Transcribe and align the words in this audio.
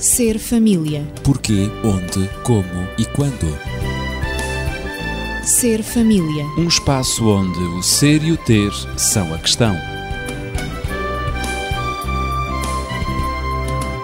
Ser 0.00 0.38
família. 0.38 1.06
Porquê, 1.22 1.68
onde, 1.84 2.26
como 2.42 2.88
e 2.98 3.04
quando. 3.04 3.54
Ser 5.44 5.82
família. 5.82 6.46
Um 6.56 6.66
espaço 6.66 7.28
onde 7.28 7.58
o 7.58 7.82
ser 7.82 8.24
e 8.24 8.32
o 8.32 8.36
ter 8.38 8.72
são 8.96 9.34
a 9.34 9.38
questão. 9.38 9.76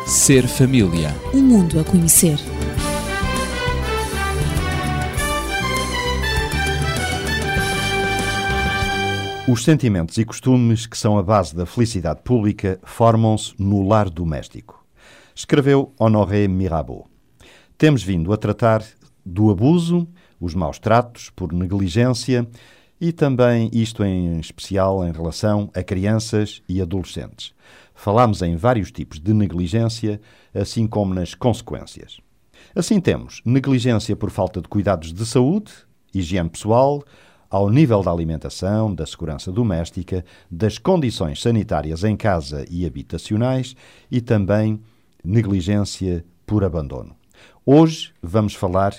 Ser 0.06 0.46
família. 0.46 1.16
Um 1.32 1.40
mundo 1.40 1.80
a 1.80 1.84
conhecer. 1.84 2.38
Os 9.48 9.64
sentimentos 9.64 10.18
e 10.18 10.26
costumes 10.26 10.86
que 10.86 10.98
são 10.98 11.16
a 11.16 11.22
base 11.22 11.56
da 11.56 11.64
felicidade 11.64 12.20
pública 12.22 12.78
formam-se 12.84 13.54
no 13.58 13.88
lar 13.88 14.10
doméstico. 14.10 14.85
Escreveu 15.38 15.92
Honoré 15.98 16.48
Mirabeau. 16.48 17.06
Temos 17.76 18.02
vindo 18.02 18.32
a 18.32 18.38
tratar 18.38 18.82
do 19.22 19.50
abuso, 19.50 20.08
os 20.40 20.54
maus 20.54 20.78
tratos 20.78 21.28
por 21.28 21.52
negligência 21.52 22.48
e 22.98 23.12
também 23.12 23.68
isto 23.70 24.02
em 24.02 24.40
especial 24.40 25.06
em 25.06 25.12
relação 25.12 25.70
a 25.74 25.82
crianças 25.82 26.62
e 26.66 26.80
adolescentes. 26.80 27.52
Falámos 27.94 28.40
em 28.40 28.56
vários 28.56 28.90
tipos 28.90 29.20
de 29.20 29.34
negligência, 29.34 30.22
assim 30.54 30.86
como 30.86 31.12
nas 31.12 31.34
consequências. 31.34 32.18
Assim 32.74 32.98
temos 32.98 33.42
negligência 33.44 34.16
por 34.16 34.30
falta 34.30 34.62
de 34.62 34.68
cuidados 34.68 35.12
de 35.12 35.26
saúde, 35.26 35.70
higiene 36.14 36.48
pessoal, 36.48 37.04
ao 37.50 37.68
nível 37.68 38.02
da 38.02 38.10
alimentação, 38.10 38.94
da 38.94 39.04
segurança 39.04 39.52
doméstica, 39.52 40.24
das 40.50 40.78
condições 40.78 41.42
sanitárias 41.42 42.04
em 42.04 42.16
casa 42.16 42.64
e 42.70 42.86
habitacionais 42.86 43.76
e 44.10 44.22
também 44.22 44.80
negligência 45.26 46.24
por 46.46 46.62
abandono. 46.62 47.16
Hoje 47.64 48.12
vamos 48.22 48.54
falar 48.54 48.94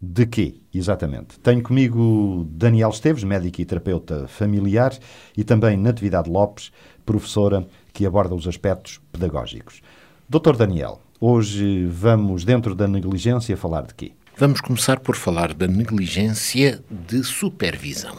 de 0.00 0.26
quê, 0.26 0.56
exatamente? 0.74 1.38
Tenho 1.38 1.62
comigo 1.62 2.46
Daniel 2.50 2.90
Esteves, 2.90 3.22
médico 3.24 3.60
e 3.60 3.64
terapeuta 3.64 4.26
familiar, 4.26 4.96
e 5.36 5.44
também 5.44 5.76
Natividade 5.76 6.28
Lopes, 6.28 6.72
professora 7.06 7.66
que 7.92 8.04
aborda 8.04 8.34
os 8.34 8.46
aspectos 8.46 9.00
pedagógicos. 9.12 9.80
Doutor 10.28 10.56
Daniel, 10.56 11.00
hoje 11.20 11.86
vamos, 11.86 12.44
dentro 12.44 12.74
da 12.74 12.86
negligência, 12.86 13.56
falar 13.56 13.82
de 13.82 13.94
quê? 13.94 14.12
Vamos 14.36 14.60
começar 14.60 15.00
por 15.00 15.16
falar 15.16 15.52
da 15.52 15.66
negligência 15.66 16.82
de 16.90 17.24
supervisão. 17.24 18.18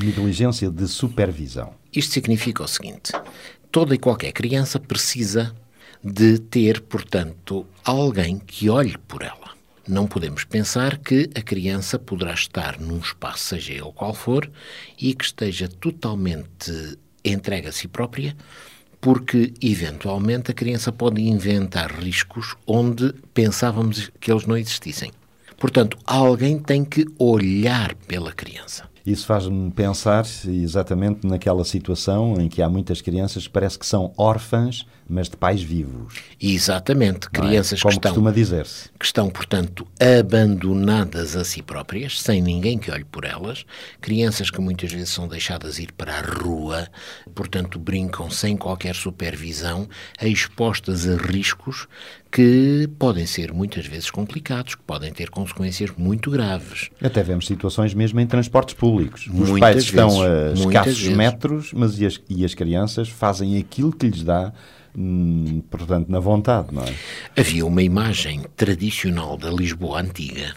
Negligência 0.00 0.68
de 0.70 0.88
supervisão. 0.88 1.74
Isto 1.92 2.14
significa 2.14 2.64
o 2.64 2.68
seguinte: 2.68 3.12
toda 3.70 3.94
e 3.94 3.98
qualquer 3.98 4.32
criança 4.32 4.80
precisa 4.80 5.54
de 6.04 6.38
ter, 6.38 6.82
portanto, 6.82 7.66
alguém 7.82 8.38
que 8.38 8.68
olhe 8.68 8.98
por 9.08 9.22
ela. 9.22 9.54
Não 9.88 10.06
podemos 10.06 10.44
pensar 10.44 10.98
que 10.98 11.30
a 11.34 11.40
criança 11.40 11.98
poderá 11.98 12.34
estar 12.34 12.78
num 12.78 12.98
espaço, 12.98 13.48
seja 13.48 13.72
ele 13.72 13.92
qual 13.94 14.12
for, 14.12 14.50
e 15.00 15.14
que 15.14 15.24
esteja 15.24 15.66
totalmente 15.66 16.98
entregue 17.24 17.68
a 17.68 17.72
si 17.72 17.88
própria, 17.88 18.36
porque 19.00 19.54
eventualmente 19.62 20.50
a 20.50 20.54
criança 20.54 20.92
pode 20.92 21.22
inventar 21.22 21.90
riscos 21.90 22.54
onde 22.66 23.12
pensávamos 23.32 24.10
que 24.20 24.30
eles 24.30 24.46
não 24.46 24.56
existissem. 24.56 25.10
Portanto, 25.64 25.96
alguém 26.04 26.58
tem 26.58 26.84
que 26.84 27.06
olhar 27.18 27.94
pela 28.06 28.30
criança. 28.34 28.86
Isso 29.06 29.26
faz-me 29.26 29.70
pensar 29.70 30.26
exatamente 30.46 31.26
naquela 31.26 31.64
situação 31.64 32.38
em 32.38 32.48
que 32.48 32.60
há 32.60 32.68
muitas 32.68 33.00
crianças 33.00 33.46
que 33.46 33.52
parece 33.52 33.78
que 33.78 33.86
são 33.86 34.12
órfãs, 34.18 34.84
mas 35.08 35.28
de 35.28 35.38
pais 35.38 35.62
vivos. 35.62 36.14
Exatamente, 36.40 37.30
crianças 37.30 37.78
é? 37.78 37.82
Como 37.82 37.92
que 37.92 37.98
estão, 37.98 38.12
costuma 38.12 38.30
dizer-se. 38.30 38.90
que 38.98 39.04
estão, 39.04 39.30
portanto, 39.30 39.86
abandonadas 39.98 41.36
a 41.36 41.44
si 41.44 41.62
próprias, 41.62 42.20
sem 42.20 42.42
ninguém 42.42 42.78
que 42.78 42.90
olhe 42.90 43.04
por 43.04 43.24
elas, 43.24 43.64
crianças 44.00 44.50
que 44.50 44.60
muitas 44.60 44.92
vezes 44.92 45.10
são 45.10 45.28
deixadas 45.28 45.78
ir 45.78 45.92
para 45.92 46.18
a 46.18 46.22
rua, 46.22 46.88
portanto, 47.34 47.78
brincam 47.78 48.30
sem 48.30 48.56
qualquer 48.56 48.94
supervisão, 48.94 49.88
expostas 50.20 51.06
a 51.06 51.16
riscos 51.16 51.86
que 52.34 52.90
podem 52.98 53.26
ser 53.26 53.52
muitas 53.52 53.86
vezes 53.86 54.10
complicados, 54.10 54.74
que 54.74 54.82
podem 54.82 55.12
ter 55.12 55.30
consequências 55.30 55.92
muito 55.96 56.32
graves. 56.32 56.90
Até 57.00 57.22
vemos 57.22 57.46
situações 57.46 57.94
mesmo 57.94 58.18
em 58.18 58.26
transportes 58.26 58.74
públicos. 58.74 59.28
Os 59.28 59.50
Muitas 59.50 59.60
pais 59.60 59.74
vezes, 59.76 59.88
estão 59.88 60.20
a 60.20 60.52
escassos 60.52 61.00
vezes. 61.00 61.16
metros, 61.16 61.72
mas 61.72 62.00
e 62.00 62.06
as, 62.06 62.20
e 62.28 62.44
as 62.44 62.52
crianças 62.52 63.08
fazem 63.08 63.56
aquilo 63.56 63.92
que 63.92 64.08
lhes 64.08 64.24
dá, 64.24 64.52
hum, 64.96 65.62
portanto, 65.70 66.08
na 66.08 66.18
vontade, 66.18 66.74
não 66.74 66.82
é? 66.82 66.92
Havia 67.36 67.64
uma 67.64 67.84
imagem 67.84 68.42
tradicional 68.56 69.36
da 69.36 69.50
Lisboa 69.50 70.00
antiga 70.00 70.56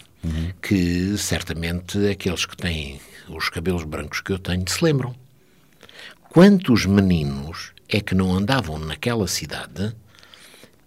que 0.61 1.15
certamente 1.17 2.07
aqueles 2.09 2.45
que 2.45 2.57
têm 2.57 2.99
os 3.29 3.49
cabelos 3.49 3.83
brancos 3.83 4.19
que 4.19 4.31
eu 4.31 4.39
tenho 4.39 4.67
se 4.67 4.83
lembram. 4.83 5.15
Quantos 6.29 6.87
meninos 6.87 7.71
é 7.87 8.01
que 8.01 8.15
não 8.15 8.33
andavam 8.33 8.77
naquela 8.79 9.27
cidade 9.27 9.95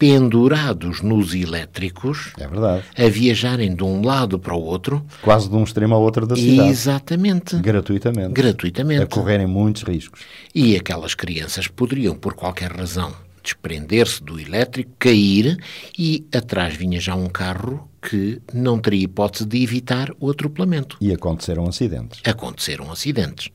pendurados 0.01 1.03
nos 1.03 1.35
elétricos 1.35 2.33
É 2.39 2.49
verdade. 2.49 2.83
a 2.97 3.09
viajarem 3.09 3.75
de 3.75 3.85
um 3.85 4.03
lado 4.03 4.39
para 4.39 4.55
o 4.55 4.63
outro? 4.63 5.05
Quase 5.21 5.47
de 5.47 5.55
um 5.55 5.63
extremo 5.63 5.95
ao 5.95 6.01
outro 6.01 6.27
da 6.27 6.35
cidade. 6.35 6.71
Exatamente. 6.71 7.57
Gratuitamente. 7.57 8.33
Gratuitamente. 8.33 9.03
A 9.03 9.07
correrem 9.07 9.47
muitos 9.47 9.83
riscos. 9.83 10.23
E 10.55 10.75
aquelas 10.75 11.15
crianças 11.15 11.69
poderiam, 11.69 12.17
por 12.17 12.33
qualquer 12.33 12.73
razão, 12.73 13.13
desprender-se 13.45 14.25
do 14.25 14.41
elétrico, 14.41 14.91
cair 14.99 15.59
e 15.99 16.27
atrás 16.35 16.75
vinha 16.75 16.99
já 16.99 17.15
um 17.15 17.29
carro 17.29 17.87
que 18.01 18.41
não 18.55 18.79
teria 18.79 19.05
hipótese 19.05 19.45
de 19.45 19.63
evitar 19.63 20.11
o 20.19 20.31
atropelamento. 20.31 20.97
E 20.99 21.13
aconteceram 21.13 21.69
acidentes. 21.69 22.23
Aconteceram 22.25 22.91
acidentes. 22.91 23.51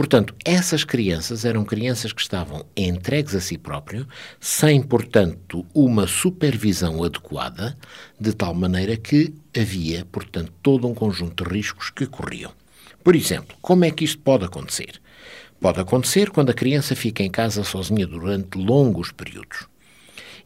Portanto, 0.00 0.34
essas 0.46 0.82
crianças 0.82 1.44
eram 1.44 1.62
crianças 1.62 2.10
que 2.10 2.22
estavam 2.22 2.64
entregues 2.74 3.34
a 3.34 3.40
si 3.40 3.58
próprio, 3.58 4.08
sem, 4.40 4.80
portanto, 4.80 5.66
uma 5.74 6.06
supervisão 6.06 7.04
adequada, 7.04 7.76
de 8.18 8.32
tal 8.32 8.54
maneira 8.54 8.96
que 8.96 9.34
havia, 9.54 10.06
portanto, 10.06 10.54
todo 10.62 10.88
um 10.88 10.94
conjunto 10.94 11.44
de 11.44 11.50
riscos 11.50 11.90
que 11.90 12.06
corriam. 12.06 12.50
Por 13.04 13.14
exemplo, 13.14 13.54
como 13.60 13.84
é 13.84 13.90
que 13.90 14.02
isto 14.02 14.20
pode 14.20 14.46
acontecer? 14.46 14.98
Pode 15.60 15.80
acontecer 15.80 16.30
quando 16.30 16.48
a 16.48 16.54
criança 16.54 16.96
fica 16.96 17.22
em 17.22 17.30
casa 17.30 17.62
sozinha 17.62 18.06
durante 18.06 18.56
longos 18.56 19.12
períodos. 19.12 19.66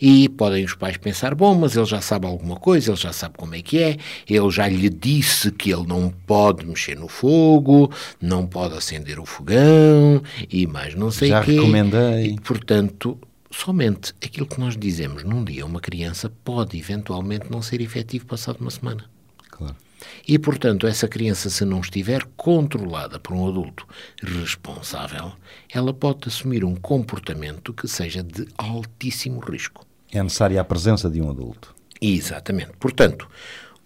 E 0.00 0.28
podem 0.28 0.64
os 0.64 0.74
pais 0.74 0.96
pensar: 0.96 1.34
bom, 1.34 1.54
mas 1.54 1.76
ele 1.76 1.86
já 1.86 2.00
sabe 2.00 2.26
alguma 2.26 2.56
coisa, 2.56 2.90
ele 2.90 3.00
já 3.00 3.12
sabe 3.12 3.34
como 3.36 3.54
é 3.54 3.62
que 3.62 3.78
é, 3.78 3.96
ele 4.28 4.50
já 4.50 4.68
lhe 4.68 4.88
disse 4.88 5.50
que 5.50 5.72
ele 5.72 5.86
não 5.86 6.10
pode 6.26 6.66
mexer 6.66 6.98
no 6.98 7.08
fogo, 7.08 7.90
não 8.20 8.46
pode 8.46 8.76
acender 8.76 9.18
o 9.18 9.24
fogão 9.26 10.22
e 10.50 10.66
mais 10.66 10.94
não 10.94 11.10
sei 11.10 11.28
Já 11.28 11.42
quê. 11.42 11.52
recomendei. 11.52 12.32
E, 12.32 12.40
portanto, 12.40 13.18
somente 13.50 14.12
aquilo 14.22 14.46
que 14.46 14.58
nós 14.60 14.76
dizemos 14.76 15.22
num 15.24 15.44
dia 15.44 15.62
a 15.62 15.66
uma 15.66 15.80
criança 15.80 16.30
pode 16.44 16.78
eventualmente 16.78 17.50
não 17.50 17.62
ser 17.62 17.80
efetivo 17.80 18.26
passado 18.26 18.60
uma 18.60 18.70
semana. 18.70 19.13
E, 20.26 20.38
portanto, 20.38 20.86
essa 20.86 21.08
criança, 21.08 21.50
se 21.50 21.64
não 21.64 21.80
estiver 21.80 22.24
controlada 22.36 23.18
por 23.18 23.34
um 23.34 23.48
adulto 23.48 23.86
responsável, 24.22 25.32
ela 25.72 25.92
pode 25.92 26.28
assumir 26.28 26.64
um 26.64 26.74
comportamento 26.74 27.72
que 27.72 27.88
seja 27.88 28.22
de 28.22 28.46
altíssimo 28.56 29.40
risco. 29.40 29.86
É 30.12 30.22
necessária 30.22 30.60
a 30.60 30.64
presença 30.64 31.10
de 31.10 31.20
um 31.20 31.30
adulto. 31.30 31.74
Exatamente. 32.00 32.72
Portanto, 32.78 33.28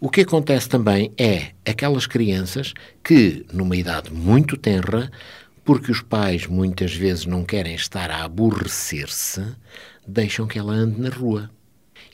o 0.01 0.09
que 0.09 0.21
acontece 0.21 0.69
também 0.69 1.13
é 1.19 1.53
aquelas 1.69 2.07
crianças 2.07 2.73
que, 3.03 3.45
numa 3.53 3.77
idade 3.77 4.13
muito 4.13 4.57
tenra, 4.57 5.11
porque 5.65 5.91
os 5.91 6.01
pais 6.01 6.47
muitas 6.47 6.95
vezes 6.95 7.27
não 7.27 7.45
querem 7.45 7.75
estar 7.75 8.11
a 8.11 8.25
aborrecer-se, 8.25 9.45
deixam 10.07 10.47
que 10.47 10.59
ela 10.59 10.73
ande 10.73 11.01
na 11.01 11.11
rua. 11.11 11.51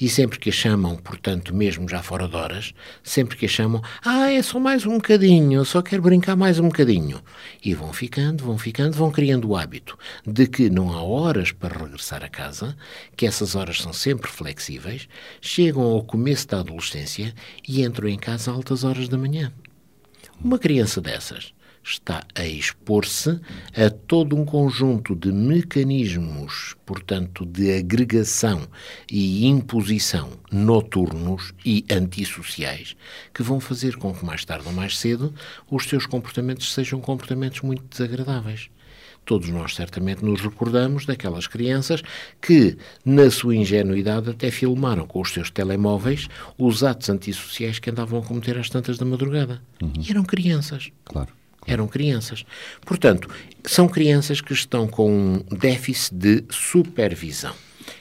E 0.05 0.09
sempre 0.11 0.39
que 0.39 0.51
a 0.51 0.53
chamam, 0.53 0.97
portanto, 0.97 1.55
mesmo 1.55 1.89
já 1.89 2.03
fora 2.03 2.29
de 2.29 2.37
horas, 2.37 2.75
sempre 3.03 3.39
que 3.39 3.47
a 3.47 3.49
chamam, 3.49 3.81
ah, 4.05 4.31
é 4.31 4.43
só 4.43 4.61
mais 4.61 4.85
um 4.85 4.97
bocadinho, 4.97 5.61
eu 5.61 5.65
só 5.65 5.81
quero 5.81 6.03
brincar 6.03 6.37
mais 6.37 6.59
um 6.59 6.69
bocadinho. 6.69 7.23
E 7.65 7.73
vão 7.73 7.91
ficando, 7.91 8.45
vão 8.45 8.59
ficando, 8.59 8.93
vão 8.93 9.11
criando 9.11 9.49
o 9.49 9.57
hábito 9.57 9.97
de 10.27 10.47
que 10.47 10.69
não 10.69 10.93
há 10.93 11.03
horas 11.03 11.53
para 11.53 11.79
regressar 11.79 12.23
a 12.23 12.29
casa, 12.29 12.77
que 13.17 13.25
essas 13.25 13.55
horas 13.55 13.81
são 13.81 13.95
sempre 13.95 14.31
flexíveis, 14.31 15.09
chegam 15.41 15.83
ao 15.83 16.05
começo 16.05 16.49
da 16.49 16.61
adolescência 16.61 17.35
e 17.67 17.83
entram 17.83 18.07
em 18.07 18.19
casa 18.19 18.51
a 18.51 18.55
altas 18.55 18.85
horas 18.85 19.09
da 19.09 19.17
manhã. 19.17 19.51
Uma 20.39 20.59
criança 20.59 21.01
dessas 21.01 21.54
está 21.85 22.25
a 22.35 22.47
expor-se 22.47 23.39
a 23.77 23.91
todo 23.91 24.35
um 24.35 24.45
conjunto 24.45 25.15
de 25.15 25.31
mecanismos, 25.31 26.75
portanto, 26.87 27.45
de 27.45 27.77
agregação 27.77 28.67
e 29.11 29.47
imposição 29.47 30.31
noturnos 30.51 31.53
e 31.65 31.85
antissociais, 31.91 32.97
que 33.35 33.43
vão 33.43 33.61
fazer 33.61 33.97
com 33.97 34.15
que 34.15 34.25
mais 34.25 34.45
tarde 34.45 34.67
ou 34.67 34.73
mais 34.73 34.99
cedo 34.99 35.35
os 35.71 35.85
seus 35.85 36.07
comportamentos 36.07 36.73
sejam 36.73 37.01
comportamentos 37.01 37.61
muito 37.61 37.85
desagradáveis. 37.85 38.71
Todos 39.27 39.49
nós 39.49 39.75
certamente 39.75 40.23
nos 40.23 40.41
recordamos 40.41 41.07
daquelas 41.07 41.47
crianças 41.47 42.03
que, 42.41 42.77
na 43.05 43.31
sua 43.31 43.57
ingenuidade, 43.57 44.31
até 44.31 44.51
filmaram 44.51 45.07
com 45.07 45.21
os 45.21 45.33
seus 45.33 45.51
telemóveis 45.51 46.29
os 46.59 46.85
atos 46.85 47.09
antissociais 47.09 47.79
que 47.79 47.89
andavam 47.91 48.21
a 48.21 48.23
cometer 48.23 48.59
às 48.59 48.69
tantas 48.69 48.99
da 48.99 49.05
madrugada. 49.07 49.63
Uhum. 49.83 49.93
E 50.07 50.11
eram 50.11 50.25
crianças. 50.25 50.91
Claro. 51.07 51.33
Eram 51.67 51.87
crianças. 51.87 52.45
Portanto, 52.85 53.29
são 53.65 53.89
crianças 53.89 54.41
que 54.41 54.53
estão 54.53 54.87
com 54.87 55.11
um 55.11 55.57
déficit 55.57 56.15
de 56.15 56.45
supervisão. 56.51 57.55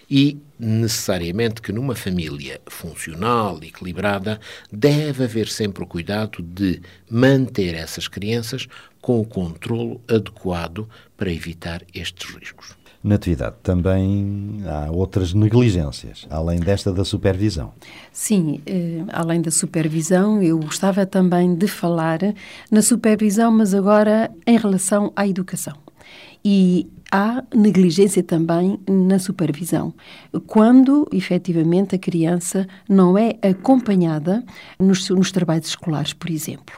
E 0.10 0.38
necessariamente 0.60 1.62
que 1.62 1.72
numa 1.72 1.96
família 1.96 2.62
funcional, 2.68 3.60
equilibrada, 3.64 4.40
deve 4.72 5.24
haver 5.24 5.48
sempre 5.48 5.84
o 5.84 5.88
cuidado 5.88 6.42
de 6.42 6.82
manter 7.10 7.74
essas 7.74 8.08
crianças 8.08 8.68
com 9.02 9.20
o 9.20 9.26
controlo 9.26 10.02
adequado 10.08 10.88
para 11.18 11.32
evitar 11.32 11.84
estes 11.94 12.30
riscos. 12.36 12.83
Natividade, 13.04 13.58
também 13.62 14.62
há 14.66 14.90
outras 14.90 15.34
negligências, 15.34 16.26
além 16.30 16.58
desta 16.58 16.90
da 16.94 17.04
supervisão. 17.04 17.74
Sim, 18.14 18.62
eh, 18.66 19.04
além 19.12 19.42
da 19.42 19.52
supervisão, 19.52 20.42
eu 20.42 20.58
gostava 20.58 21.06
também 21.06 21.54
de 21.54 21.68
falar 21.68 22.20
na 22.72 22.82
supervisão, 22.82 23.52
mas 23.52 23.74
agora 23.74 24.32
em 24.48 24.58
relação 24.58 25.12
à 25.18 25.28
educação. 25.28 25.74
E 26.46 26.88
há 27.12 27.44
negligência 27.54 28.24
também 28.24 28.80
na 28.90 29.20
supervisão, 29.20 29.94
quando 30.48 31.06
efetivamente 31.12 31.96
a 31.96 32.00
criança 32.00 32.66
não 32.88 33.18
é 33.18 33.36
acompanhada 33.42 34.46
nos, 34.80 35.10
nos 35.10 35.30
trabalhos 35.30 35.68
escolares, 35.68 36.14
por 36.14 36.30
exemplo. 36.30 36.76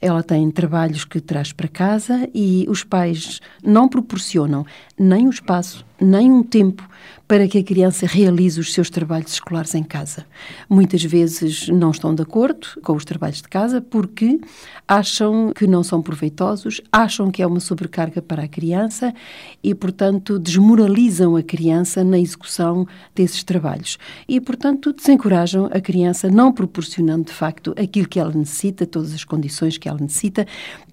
Ela 0.00 0.22
tem 0.22 0.50
trabalhos 0.50 1.04
que 1.04 1.20
traz 1.20 1.52
para 1.52 1.68
casa 1.68 2.28
e 2.34 2.64
os 2.68 2.82
pais 2.82 3.40
não 3.62 3.88
proporcionam 3.88 4.64
nem 4.98 5.26
o 5.26 5.30
espaço, 5.30 5.84
nem 6.00 6.32
um 6.32 6.42
tempo 6.42 6.88
para 7.30 7.46
que 7.46 7.58
a 7.58 7.62
criança 7.62 8.06
realize 8.06 8.58
os 8.58 8.72
seus 8.72 8.90
trabalhos 8.90 9.34
escolares 9.34 9.72
em 9.76 9.84
casa. 9.84 10.26
Muitas 10.68 11.04
vezes 11.04 11.68
não 11.68 11.92
estão 11.92 12.12
de 12.12 12.22
acordo 12.22 12.66
com 12.82 12.92
os 12.94 13.04
trabalhos 13.04 13.40
de 13.40 13.48
casa 13.48 13.80
porque 13.80 14.40
acham 14.88 15.52
que 15.54 15.64
não 15.64 15.84
são 15.84 16.02
proveitosos, 16.02 16.80
acham 16.90 17.30
que 17.30 17.40
é 17.40 17.46
uma 17.46 17.60
sobrecarga 17.60 18.20
para 18.20 18.42
a 18.42 18.48
criança 18.48 19.14
e, 19.62 19.72
portanto, 19.76 20.40
desmoralizam 20.40 21.36
a 21.36 21.42
criança 21.44 22.02
na 22.02 22.18
execução 22.18 22.84
desses 23.14 23.44
trabalhos. 23.44 23.96
E, 24.26 24.40
portanto, 24.40 24.92
desencorajam 24.92 25.66
a 25.66 25.80
criança, 25.80 26.28
não 26.28 26.52
proporcionando 26.52 27.26
de 27.26 27.32
facto 27.32 27.72
aquilo 27.80 28.08
que 28.08 28.18
ela 28.18 28.32
necessita, 28.32 28.84
todas 28.84 29.14
as 29.14 29.22
condições 29.22 29.78
que 29.78 29.88
ela 29.88 30.00
necessita 30.00 30.44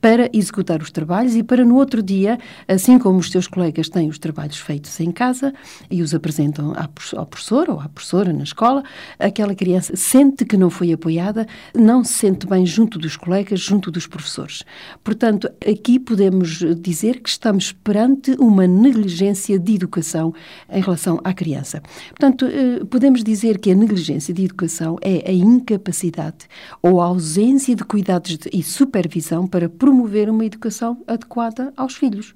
para 0.07 0.30
executar 0.31 0.81
os 0.81 0.89
trabalhos 0.89 1.36
e 1.36 1.44
para 1.44 1.65
no 1.65 1.75
outro 1.75 2.01
dia, 2.01 2.39
assim 2.65 2.98
como 2.98 3.19
os 3.19 3.30
seus 3.30 3.45
colegas 3.45 3.89
têm 3.89 4.07
os 4.07 4.18
trabalhos 4.18 4.57
feitos 4.57 4.98
em 5.01 5.12
casa 5.12 5.54
e 5.92 6.01
os 6.01 6.15
apresentam 6.15 6.74
ao 7.13 7.25
professor 7.25 7.69
ou 7.69 7.77
à 7.81 7.89
professora 7.89 8.31
na 8.31 8.45
escola, 8.45 8.83
aquela 9.19 9.54
criança 9.54 9.98
sente 9.98 10.45
que 10.45 10.56
não 10.56 10.69
foi 10.69 10.94
apoiada, 10.94 11.45
não 11.75 12.06
se 12.06 12.13
sente 12.13 12.48
bem 12.48 12.65
junto 12.65 12.98
dos 12.98 13.18
colegas, 13.18 13.59
junto 13.59 13.92
dos 13.92 14.07
professores. 14.07 14.63
Portanto, 15.04 15.50
aqui 15.69 16.00
podemos 16.00 16.63
dizer 16.80 17.19
que 17.19 17.27
estamos 17.27 17.74
perante 17.74 18.31
uma 18.39 18.65
negligência 18.65 19.60
de 19.60 19.75
educação 19.75 20.33
em 20.69 20.80
relação 20.80 21.19
à 21.21 21.33
criança. 21.33 21.81
Portanto, 22.12 22.45
eh, 22.45 22.86
podemos 22.89 23.25
dizer 23.25 23.57
que 23.57 23.71
a 23.71 23.75
negligência 23.75 24.33
de 24.33 24.45
educação 24.45 24.95
é 25.01 25.30
a 25.30 25.33
incapacidade 25.33 26.48
ou 26.81 27.01
a 27.01 27.07
ausência 27.07 27.75
de 27.75 27.83
cuidados 27.83 28.39
e 28.53 28.63
supervisão 28.63 29.45
para 29.45 29.68
promover 29.68 29.96
uma 30.05 30.45
educação 30.45 31.03
adequada 31.07 31.73
aos 31.75 31.95
filhos. 31.95 32.33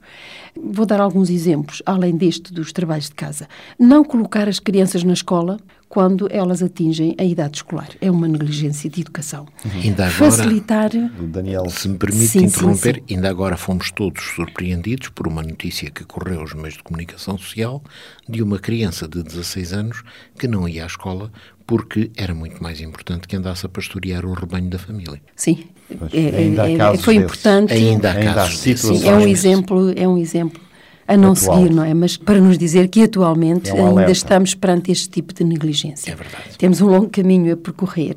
Vou 0.55 0.85
dar 0.85 0.99
alguns 0.99 1.29
exemplos, 1.29 1.81
além 1.85 2.15
deste 2.15 2.53
dos 2.53 2.71
trabalhos 2.71 3.05
de 3.05 3.15
casa. 3.15 3.47
Não 3.77 4.03
colocar 4.03 4.47
as 4.47 4.59
crianças 4.59 5.03
na 5.03 5.13
escola 5.13 5.59
quando 5.91 6.29
elas 6.31 6.63
atingem 6.63 7.13
a 7.17 7.23
idade 7.25 7.57
escolar. 7.57 7.89
É 7.99 8.09
uma 8.09 8.25
negligência 8.25 8.89
de 8.89 9.01
educação. 9.01 9.45
Uhum. 9.65 9.81
Ainda 9.81 10.07
agora, 10.07 10.31
Facilitar. 10.31 10.89
Daniel, 11.27 11.69
se 11.69 11.89
me 11.89 11.97
permite 11.97 12.27
sim, 12.27 12.45
interromper, 12.45 12.95
sim, 12.95 13.03
sim. 13.05 13.15
ainda 13.15 13.29
agora 13.29 13.57
fomos 13.57 13.91
todos 13.91 14.23
surpreendidos 14.23 15.09
por 15.09 15.27
uma 15.27 15.43
notícia 15.43 15.91
que 15.91 16.05
correu 16.05 16.39
aos 16.39 16.53
meios 16.53 16.75
de 16.75 16.83
comunicação 16.83 17.37
social 17.37 17.83
de 18.27 18.41
uma 18.41 18.57
criança 18.57 19.05
de 19.05 19.21
16 19.21 19.73
anos 19.73 20.01
que 20.39 20.47
não 20.47 20.65
ia 20.65 20.83
à 20.83 20.87
escola 20.87 21.29
porque 21.67 22.09
era 22.15 22.33
muito 22.33 22.63
mais 22.63 22.79
importante 22.79 23.27
que 23.27 23.35
andasse 23.35 23.65
a 23.65 23.69
pastorear 23.69 24.25
o 24.25 24.33
rebanho 24.33 24.69
da 24.69 24.79
família. 24.79 25.21
Sim, 25.35 25.65
é, 26.13 26.93
é, 26.93 26.97
foi 26.97 27.15
importante. 27.15 27.73
Ainda 27.73 28.11
há 28.11 28.33
casos. 28.33 28.65
Ainda 28.65 28.77
sim, 28.77 29.07
é 29.07 29.13
um 29.13 29.27
exemplo, 29.27 29.93
é 29.95 30.07
um 30.07 30.17
exemplo 30.17 30.61
a 31.07 31.17
não 31.17 31.33
Atual. 31.33 31.57
seguir, 31.57 31.73
não 31.73 31.83
é? 31.83 31.93
Mas 31.93 32.15
para 32.15 32.39
nos 32.39 32.57
dizer 32.57 32.87
que 32.87 33.03
atualmente 33.03 33.69
é 33.69 33.73
um 33.73 33.97
ainda 33.97 34.11
estamos 34.11 34.55
perante 34.55 34.91
este 34.91 35.09
tipo 35.09 35.33
de 35.33 35.43
negligência. 35.43 36.11
É 36.11 36.15
verdade. 36.15 36.57
Temos 36.57 36.79
um 36.79 36.87
longo 36.87 37.09
caminho 37.09 37.53
a 37.53 37.57
percorrer. 37.57 38.15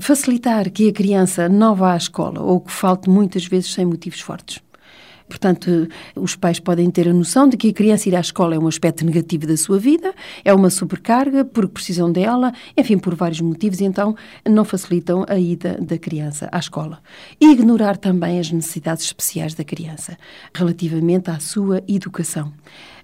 Facilitar 0.00 0.70
que 0.70 0.88
a 0.88 0.92
criança 0.92 1.48
não 1.48 1.74
vá 1.74 1.94
à 1.94 1.96
escola 1.96 2.40
ou 2.40 2.60
que 2.60 2.70
falte 2.70 3.10
muitas 3.10 3.44
vezes 3.44 3.72
sem 3.72 3.84
motivos 3.84 4.20
fortes. 4.20 4.60
Portanto, 5.28 5.88
os 6.16 6.34
pais 6.34 6.58
podem 6.58 6.90
ter 6.90 7.08
a 7.08 7.12
noção 7.12 7.48
de 7.48 7.56
que 7.56 7.68
a 7.68 7.72
criança 7.72 8.08
ir 8.08 8.16
à 8.16 8.20
escola 8.20 8.54
é 8.54 8.58
um 8.58 8.66
aspecto 8.66 9.04
negativo 9.04 9.46
da 9.46 9.56
sua 9.56 9.78
vida, 9.78 10.14
é 10.44 10.52
uma 10.54 10.70
sobrecarga 10.70 11.44
porque 11.44 11.72
precisam 11.72 12.10
dela, 12.10 12.52
enfim, 12.76 12.98
por 12.98 13.14
vários 13.14 13.40
motivos, 13.40 13.80
então 13.80 14.16
não 14.48 14.64
facilitam 14.64 15.24
a 15.28 15.38
ida 15.38 15.78
da 15.80 15.98
criança 15.98 16.48
à 16.50 16.58
escola. 16.58 17.00
E 17.40 17.52
ignorar 17.52 17.96
também 17.96 18.40
as 18.40 18.50
necessidades 18.50 19.04
especiais 19.04 19.54
da 19.54 19.64
criança 19.64 20.16
relativamente 20.54 21.30
à 21.30 21.38
sua 21.38 21.82
educação 21.86 22.52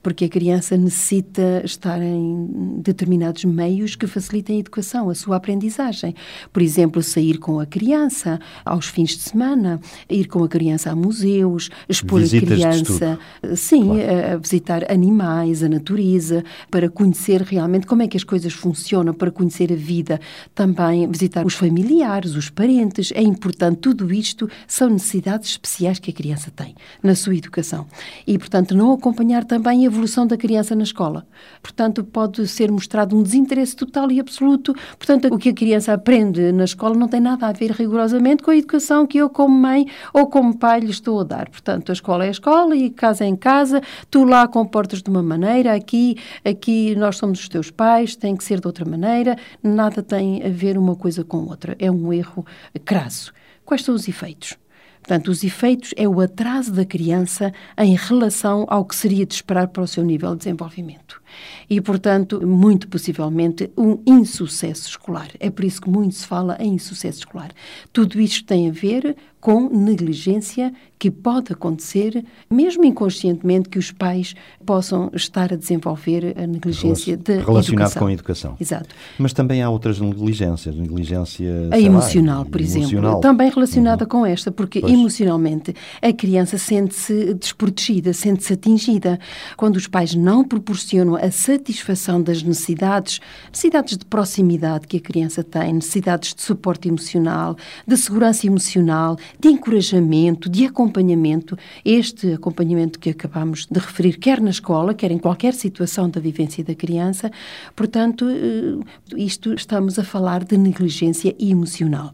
porque 0.04 0.26
a 0.26 0.28
criança 0.28 0.76
necessita 0.76 1.62
estar 1.64 2.00
em 2.00 2.78
determinados 2.82 3.42
meios 3.46 3.96
que 3.96 4.06
facilitem 4.06 4.58
a 4.58 4.60
educação, 4.60 5.08
a 5.08 5.14
sua 5.14 5.36
aprendizagem. 5.36 6.14
Por 6.52 6.60
exemplo, 6.60 7.02
sair 7.02 7.38
com 7.38 7.58
a 7.58 7.64
criança 7.64 8.38
aos 8.66 8.86
fins 8.86 9.16
de 9.16 9.22
semana, 9.22 9.80
ir 10.10 10.28
com 10.28 10.44
a 10.44 10.48
criança 10.48 10.90
a 10.90 10.94
museus, 10.94 11.70
expor 11.88 12.20
Visitas 12.20 12.50
a 12.50 12.54
criança, 12.54 13.18
sim, 13.56 13.86
claro. 13.86 14.34
a 14.34 14.36
visitar 14.36 14.92
animais, 14.92 15.62
a 15.62 15.70
natureza, 15.70 16.44
para 16.70 16.90
conhecer 16.90 17.40
realmente 17.40 17.86
como 17.86 18.02
é 18.02 18.06
que 18.06 18.18
as 18.18 18.24
coisas 18.24 18.52
funcionam, 18.52 19.14
para 19.14 19.30
conhecer 19.30 19.72
a 19.72 19.76
vida, 19.76 20.20
também 20.54 21.10
visitar 21.10 21.46
os 21.46 21.54
familiares, 21.54 22.34
os 22.34 22.50
parentes. 22.50 23.10
É 23.14 23.22
importante, 23.22 23.78
tudo 23.78 24.12
isto 24.12 24.50
são 24.68 24.90
necessidades 24.90 25.48
especiais 25.48 25.98
que 25.98 26.10
a 26.10 26.14
criança 26.14 26.50
tem 26.54 26.74
na 27.02 27.14
sua 27.14 27.34
educação. 27.34 27.86
E, 28.26 28.36
portanto, 28.36 28.76
não 28.76 28.92
acompanhar 28.92 29.44
também 29.44 29.86
a 29.86 29.93
evolução 29.94 30.26
da 30.26 30.36
criança 30.36 30.74
na 30.74 30.82
escola. 30.82 31.24
Portanto, 31.62 32.02
pode 32.02 32.46
ser 32.48 32.70
mostrado 32.70 33.16
um 33.16 33.22
desinteresse 33.22 33.76
total 33.76 34.10
e 34.10 34.18
absoluto. 34.18 34.74
Portanto, 34.98 35.32
o 35.32 35.38
que 35.38 35.50
a 35.50 35.54
criança 35.54 35.92
aprende 35.92 36.50
na 36.52 36.64
escola 36.64 36.96
não 36.96 37.06
tem 37.06 37.20
nada 37.20 37.46
a 37.46 37.52
ver 37.52 37.70
rigorosamente 37.70 38.42
com 38.42 38.50
a 38.50 38.56
educação 38.56 39.06
que 39.06 39.18
eu, 39.18 39.30
como 39.30 39.56
mãe 39.56 39.86
ou 40.12 40.26
como 40.26 40.56
pai, 40.58 40.80
lhe 40.80 40.90
estou 40.90 41.20
a 41.20 41.24
dar. 41.24 41.48
Portanto, 41.48 41.90
a 41.90 41.92
escola 41.92 42.24
é 42.24 42.28
a 42.28 42.32
escola 42.32 42.76
e 42.76 42.90
casa 42.90 43.24
é 43.24 43.28
em 43.28 43.36
casa. 43.36 43.80
Tu 44.10 44.24
lá 44.24 44.48
comportas 44.48 45.00
de 45.00 45.08
uma 45.08 45.22
maneira, 45.22 45.74
aqui, 45.74 46.16
aqui 46.44 46.94
nós 46.96 47.16
somos 47.16 47.40
os 47.40 47.48
teus 47.48 47.70
pais, 47.70 48.16
tem 48.16 48.36
que 48.36 48.42
ser 48.42 48.60
de 48.60 48.66
outra 48.66 48.84
maneira. 48.84 49.36
Nada 49.62 50.02
tem 50.02 50.44
a 50.44 50.48
ver 50.48 50.76
uma 50.76 50.96
coisa 50.96 51.22
com 51.24 51.44
outra. 51.46 51.76
É 51.78 51.90
um 51.90 52.12
erro 52.12 52.44
crasso. 52.84 53.32
Quais 53.64 53.82
são 53.82 53.94
os 53.94 54.08
efeitos? 54.08 54.63
Portanto, 55.04 55.28
os 55.28 55.44
efeitos 55.44 55.92
é 55.98 56.08
o 56.08 56.18
atraso 56.18 56.72
da 56.72 56.86
criança 56.86 57.52
em 57.76 57.94
relação 57.94 58.64
ao 58.70 58.86
que 58.86 58.96
seria 58.96 59.26
de 59.26 59.34
esperar 59.34 59.68
para 59.68 59.82
o 59.82 59.86
seu 59.86 60.02
nível 60.02 60.30
de 60.30 60.38
desenvolvimento. 60.38 61.20
E, 61.68 61.80
portanto, 61.80 62.46
muito 62.46 62.88
possivelmente, 62.88 63.70
um 63.76 63.98
insucesso 64.06 64.88
escolar. 64.88 65.28
É 65.40 65.50
por 65.50 65.64
isso 65.64 65.80
que 65.80 65.88
muito 65.88 66.14
se 66.14 66.26
fala 66.26 66.56
em 66.60 66.74
insucesso 66.74 67.20
escolar. 67.20 67.50
Tudo 67.92 68.20
isto 68.20 68.44
tem 68.44 68.68
a 68.68 68.72
ver 68.72 69.16
com 69.44 69.68
negligência 69.68 70.72
que 70.98 71.10
pode 71.10 71.52
acontecer, 71.52 72.24
mesmo 72.50 72.82
inconscientemente, 72.82 73.68
que 73.68 73.78
os 73.78 73.92
pais 73.92 74.34
possam 74.64 75.10
estar 75.12 75.52
a 75.52 75.56
desenvolver 75.56 76.34
a 76.38 76.46
negligência 76.46 77.14
de 77.14 77.40
Relacionado 77.40 77.68
educação. 77.68 78.00
com 78.00 78.06
a 78.06 78.12
educação. 78.14 78.56
Exato. 78.58 78.88
Mas 79.18 79.34
também 79.34 79.62
há 79.62 79.68
outras 79.68 80.00
negligências, 80.00 80.74
negligência... 80.74 81.68
A 81.70 81.78
emocional, 81.78 82.38
lá, 82.38 82.44
por 82.46 82.58
emocional. 82.58 82.88
exemplo, 82.88 83.20
também 83.20 83.50
relacionada 83.50 84.04
uhum. 84.04 84.08
com 84.08 84.24
esta, 84.24 84.50
porque 84.50 84.80
pois. 84.80 84.90
emocionalmente 84.90 85.74
a 86.00 86.10
criança 86.10 86.56
sente-se 86.56 87.34
desprotegida, 87.34 88.14
sente-se 88.14 88.54
atingida. 88.54 89.20
Quando 89.58 89.76
os 89.76 89.86
pais 89.86 90.14
não 90.14 90.42
proporcionam 90.42 91.18
a 91.24 91.30
satisfação 91.30 92.22
das 92.22 92.42
necessidades, 92.42 93.18
necessidades 93.48 93.96
de 93.96 94.04
proximidade 94.04 94.86
que 94.86 94.98
a 94.98 95.00
criança 95.00 95.42
tem, 95.42 95.72
necessidades 95.72 96.34
de 96.34 96.42
suporte 96.42 96.88
emocional, 96.88 97.56
de 97.86 97.96
segurança 97.96 98.46
emocional, 98.46 99.16
de 99.40 99.48
encorajamento, 99.48 100.50
de 100.50 100.66
acompanhamento, 100.66 101.56
este 101.84 102.34
acompanhamento 102.34 102.98
que 102.98 103.08
acabamos 103.08 103.66
de 103.66 103.80
referir, 103.80 104.18
quer 104.18 104.40
na 104.40 104.50
escola, 104.50 104.92
quer 104.92 105.10
em 105.10 105.18
qualquer 105.18 105.54
situação 105.54 106.10
da 106.10 106.20
vivência 106.20 106.62
da 106.62 106.74
criança, 106.74 107.30
portanto, 107.74 108.26
eh, 108.28 108.84
isto 109.16 109.54
estamos 109.54 109.98
a 109.98 110.04
falar 110.04 110.44
de 110.44 110.58
negligência 110.58 111.34
emocional. 111.38 112.12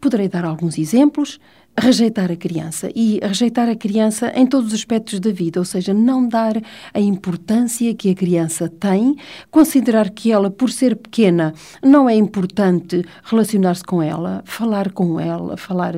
Poderei 0.00 0.28
dar 0.28 0.44
alguns 0.44 0.78
exemplos. 0.78 1.38
Rejeitar 1.78 2.30
a 2.30 2.36
criança 2.36 2.90
e 2.94 3.18
rejeitar 3.22 3.68
a 3.68 3.74
criança 3.74 4.30
em 4.36 4.46
todos 4.46 4.68
os 4.68 4.74
aspectos 4.74 5.18
da 5.18 5.30
vida, 5.30 5.58
ou 5.58 5.64
seja, 5.64 5.94
não 5.94 6.28
dar 6.28 6.60
a 6.92 7.00
importância 7.00 7.94
que 7.94 8.10
a 8.10 8.14
criança 8.14 8.68
tem, 8.68 9.16
considerar 9.50 10.10
que 10.10 10.30
ela, 10.30 10.50
por 10.50 10.70
ser 10.70 10.96
pequena, 10.96 11.54
não 11.82 12.08
é 12.08 12.14
importante 12.14 13.04
relacionar-se 13.24 13.82
com 13.84 14.02
ela, 14.02 14.42
falar 14.44 14.92
com 14.92 15.18
ela, 15.18 15.56
falar 15.56 15.94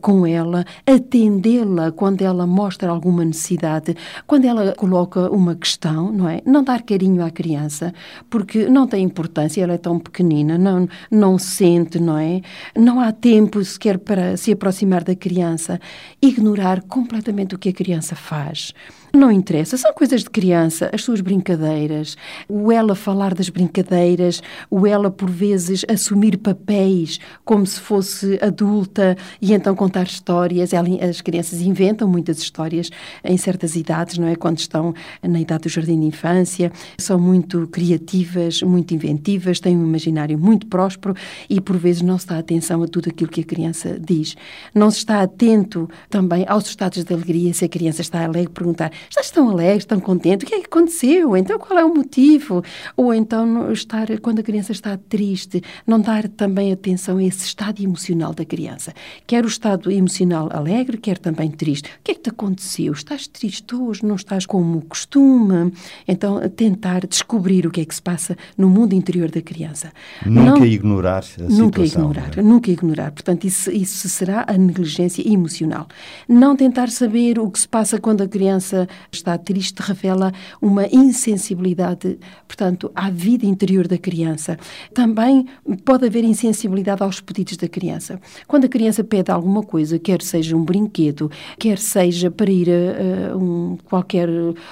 com 0.00 0.26
ela, 0.26 0.64
atendê-la 0.86 1.90
quando 1.90 2.22
ela 2.22 2.46
mostra 2.46 2.90
alguma 2.90 3.24
necessidade, 3.24 3.96
quando 4.26 4.44
ela 4.44 4.74
coloca 4.74 5.30
uma 5.30 5.54
questão, 5.54 6.12
não 6.12 6.28
é? 6.28 6.42
Não 6.44 6.62
dar 6.62 6.82
carinho 6.82 7.24
à 7.24 7.30
criança, 7.30 7.94
porque 8.28 8.68
não 8.68 8.86
tem 8.86 9.02
importância, 9.02 9.62
ela 9.62 9.72
é 9.72 9.78
tão 9.78 9.98
pequenina, 9.98 10.58
não, 10.58 10.86
não 11.10 11.38
sente, 11.38 11.98
não 11.98 12.18
é? 12.18 12.42
Não 12.76 13.00
há 13.00 13.10
tempo 13.10 13.64
sequer 13.64 13.98
para 13.98 14.36
se 14.36 14.52
aproximar 14.52 15.02
da 15.02 15.13
criança, 15.16 15.80
ignorar 16.20 16.82
completamente 16.82 17.54
o 17.54 17.58
que 17.58 17.68
a 17.68 17.72
criança 17.72 18.14
faz. 18.14 18.72
Não 19.14 19.30
interessa, 19.30 19.76
são 19.76 19.94
coisas 19.94 20.24
de 20.24 20.30
criança, 20.30 20.90
as 20.92 21.04
suas 21.04 21.20
brincadeiras, 21.20 22.16
o 22.48 22.72
ela 22.72 22.96
falar 22.96 23.32
das 23.32 23.48
brincadeiras, 23.48 24.42
o 24.68 24.88
ela 24.88 25.08
por 25.08 25.30
vezes 25.30 25.84
assumir 25.88 26.36
papéis 26.36 27.20
como 27.44 27.64
se 27.64 27.78
fosse 27.78 28.40
adulta 28.42 29.16
e 29.40 29.54
então 29.54 29.76
contar 29.76 30.02
histórias. 30.08 30.72
As 30.74 31.20
crianças 31.20 31.60
inventam 31.60 32.08
muitas 32.08 32.38
histórias 32.38 32.90
em 33.22 33.36
certas 33.36 33.76
idades, 33.76 34.18
não 34.18 34.26
é? 34.26 34.34
Quando 34.34 34.58
estão 34.58 34.92
na 35.22 35.38
idade 35.38 35.62
do 35.62 35.68
jardim 35.68 36.00
de 36.00 36.06
infância, 36.06 36.72
são 36.98 37.16
muito 37.16 37.68
criativas, 37.68 38.62
muito 38.62 38.96
inventivas, 38.96 39.60
têm 39.60 39.76
um 39.76 39.84
imaginário 39.84 40.36
muito 40.36 40.66
próspero 40.66 41.14
e 41.48 41.60
por 41.60 41.76
vezes 41.76 42.02
não 42.02 42.18
se 42.18 42.26
dá 42.26 42.36
atenção 42.36 42.82
a 42.82 42.88
tudo 42.88 43.10
aquilo 43.10 43.30
que 43.30 43.42
a 43.42 43.44
criança 43.44 43.96
diz. 43.96 44.34
Não 44.74 44.90
se 44.90 44.98
está 44.98 45.22
atento 45.22 45.88
também 46.10 46.44
aos 46.48 46.66
estados 46.66 47.04
de 47.04 47.14
alegria, 47.14 47.54
se 47.54 47.64
a 47.64 47.68
criança 47.68 48.00
está 48.00 48.24
alegre, 48.24 48.52
perguntar 48.52 48.90
Estás 49.08 49.30
tão 49.30 49.50
alegre, 49.50 49.86
tão 49.86 50.00
contente? 50.00 50.44
O 50.44 50.48
que 50.48 50.54
é 50.54 50.60
que 50.60 50.66
aconteceu? 50.66 51.36
Então 51.36 51.58
qual 51.58 51.78
é 51.78 51.84
o 51.84 51.94
motivo? 51.94 52.62
Ou 52.96 53.12
então 53.12 53.72
estar, 53.72 54.06
quando 54.20 54.40
a 54.40 54.42
criança 54.42 54.72
está 54.72 54.96
triste, 54.96 55.62
não 55.86 56.00
dar 56.00 56.28
também 56.28 56.72
atenção 56.72 57.18
a 57.18 57.24
esse 57.24 57.46
estado 57.46 57.82
emocional 57.82 58.32
da 58.34 58.44
criança. 58.44 58.92
Quer 59.26 59.44
o 59.44 59.48
estado 59.48 59.90
emocional 59.90 60.48
alegre, 60.52 60.98
quer 60.98 61.18
também 61.18 61.50
triste. 61.50 61.88
O 61.88 62.02
que 62.02 62.12
é 62.12 62.14
que 62.14 62.22
te 62.22 62.30
aconteceu? 62.30 62.92
Estás 62.92 63.26
triste 63.26 63.74
hoje? 63.74 64.04
Não 64.04 64.16
estás 64.16 64.46
como 64.46 64.82
costume? 64.82 65.72
Então 66.06 66.40
tentar 66.48 67.06
descobrir 67.06 67.66
o 67.66 67.70
que 67.70 67.80
é 67.80 67.84
que 67.84 67.94
se 67.94 68.02
passa 68.02 68.36
no 68.56 68.68
mundo 68.68 68.94
interior 68.94 69.30
da 69.30 69.40
criança. 69.40 69.92
Nunca 70.24 70.60
não, 70.60 70.66
ignorar 70.66 71.18
a 71.18 71.22
situação. 71.22 71.58
Nunca 71.58 71.82
ignorar, 71.82 72.38
é? 72.38 72.42
nunca 72.42 72.70
ignorar. 72.70 73.12
Portanto, 73.12 73.44
isso, 73.44 73.70
isso 73.70 74.08
será 74.08 74.44
a 74.46 74.56
negligência 74.56 75.26
emocional. 75.26 75.86
Não 76.28 76.56
tentar 76.56 76.90
saber 76.90 77.38
o 77.38 77.50
que 77.50 77.60
se 77.60 77.68
passa 77.68 77.98
quando 77.98 78.22
a 78.22 78.28
criança 78.28 78.88
está 79.12 79.36
triste 79.38 79.80
revela 79.80 80.32
uma 80.60 80.86
insensibilidade, 80.86 82.18
portanto, 82.46 82.90
à 82.94 83.10
vida 83.10 83.46
interior 83.46 83.86
da 83.86 83.98
criança. 83.98 84.58
Também 84.92 85.46
pode 85.84 86.06
haver 86.06 86.24
insensibilidade 86.24 87.02
aos 87.02 87.20
pedidos 87.20 87.56
da 87.56 87.68
criança. 87.68 88.20
Quando 88.46 88.64
a 88.64 88.68
criança 88.68 89.02
pede 89.02 89.30
alguma 89.30 89.62
coisa, 89.62 89.98
quer 89.98 90.22
seja 90.22 90.56
um 90.56 90.64
brinquedo, 90.64 91.30
quer 91.58 91.78
seja 91.78 92.30
para 92.30 92.50
ir 92.50 92.68
a, 92.70 93.32
a 93.32 93.36
um, 93.36 93.76
qualquer 93.84 94.28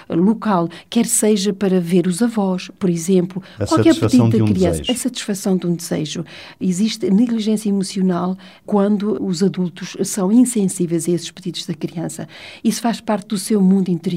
local, 0.09 0.69
quer 0.89 1.07
seja 1.07 1.53
para 1.53 1.81
ver 1.81 2.07
os 2.07 2.23
avós, 2.23 2.71
por 2.79 2.89
exemplo, 2.89 3.43
a 3.59 3.67
qualquer 3.67 3.95
pedido 3.95 4.31
de 4.31 4.39
da 4.39 4.45
um 4.45 4.47
criança, 4.47 4.81
desejo. 4.81 4.93
a 4.93 4.95
satisfação 4.95 5.57
de 5.57 5.67
um 5.67 5.75
desejo. 5.75 6.25
Existe 6.61 7.11
negligência 7.11 7.69
emocional 7.69 8.37
quando 8.65 9.23
os 9.23 9.43
adultos 9.43 9.97
são 10.05 10.31
insensíveis 10.31 11.09
a 11.09 11.13
esses 11.13 11.31
pedidos 11.31 11.67
da 11.67 11.75
criança. 11.75 12.29
Isso 12.63 12.81
faz 12.81 13.01
parte 13.01 13.29
do 13.29 13.39
seu 13.39 13.61
mundo 13.61 13.89
interior 13.89 14.12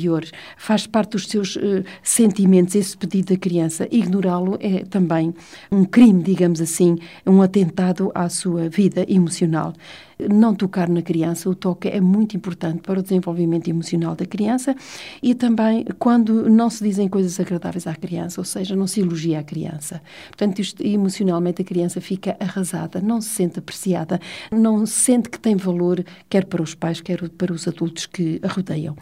faz 0.57 0.87
parte 0.87 1.11
dos 1.11 1.27
seus 1.27 1.55
uh, 1.55 1.83
sentimentos, 2.03 2.75
esse 2.75 2.97
pedido 2.97 3.33
da 3.33 3.37
criança. 3.37 3.87
Ignorá-lo 3.91 4.57
é 4.59 4.83
também 4.85 5.33
um 5.71 5.85
crime, 5.85 6.21
digamos 6.23 6.61
assim, 6.61 6.97
um 7.25 7.41
atentado 7.41 8.11
à 8.13 8.29
sua 8.29 8.69
vida 8.69 9.05
emocional 9.07 9.73
não 10.19 10.53
tocar 10.53 10.89
na 10.89 11.01
criança. 11.01 11.49
O 11.49 11.55
toque 11.55 11.87
é 11.87 11.99
muito 11.99 12.35
importante 12.35 12.81
para 12.81 12.99
o 12.99 13.03
desenvolvimento 13.03 13.67
emocional 13.67 14.15
da 14.15 14.25
criança 14.25 14.75
e 15.21 15.33
também 15.35 15.85
quando 15.99 16.49
não 16.49 16.69
se 16.69 16.83
dizem 16.83 17.07
coisas 17.07 17.39
agradáveis 17.39 17.87
à 17.87 17.95
criança, 17.95 18.39
ou 18.41 18.45
seja, 18.45 18.75
não 18.75 18.87
se 18.87 19.01
elogia 19.01 19.39
a 19.39 19.43
criança. 19.43 20.01
Portanto, 20.27 20.59
isto, 20.59 20.85
emocionalmente 20.85 21.61
a 21.61 21.65
criança 21.65 21.99
fica 21.99 22.35
arrasada, 22.39 23.01
não 23.01 23.21
se 23.21 23.29
sente 23.29 23.59
apreciada, 23.59 24.19
não 24.51 24.85
sente 24.85 25.29
que 25.29 25.39
tem 25.39 25.55
valor, 25.55 26.03
quer 26.29 26.45
para 26.45 26.61
os 26.61 26.73
pais, 26.73 27.01
quer 27.01 27.29
para 27.29 27.53
os 27.53 27.67
adultos 27.67 28.05
que 28.05 28.39
a 28.43 28.47
rodeiam. 28.47 28.95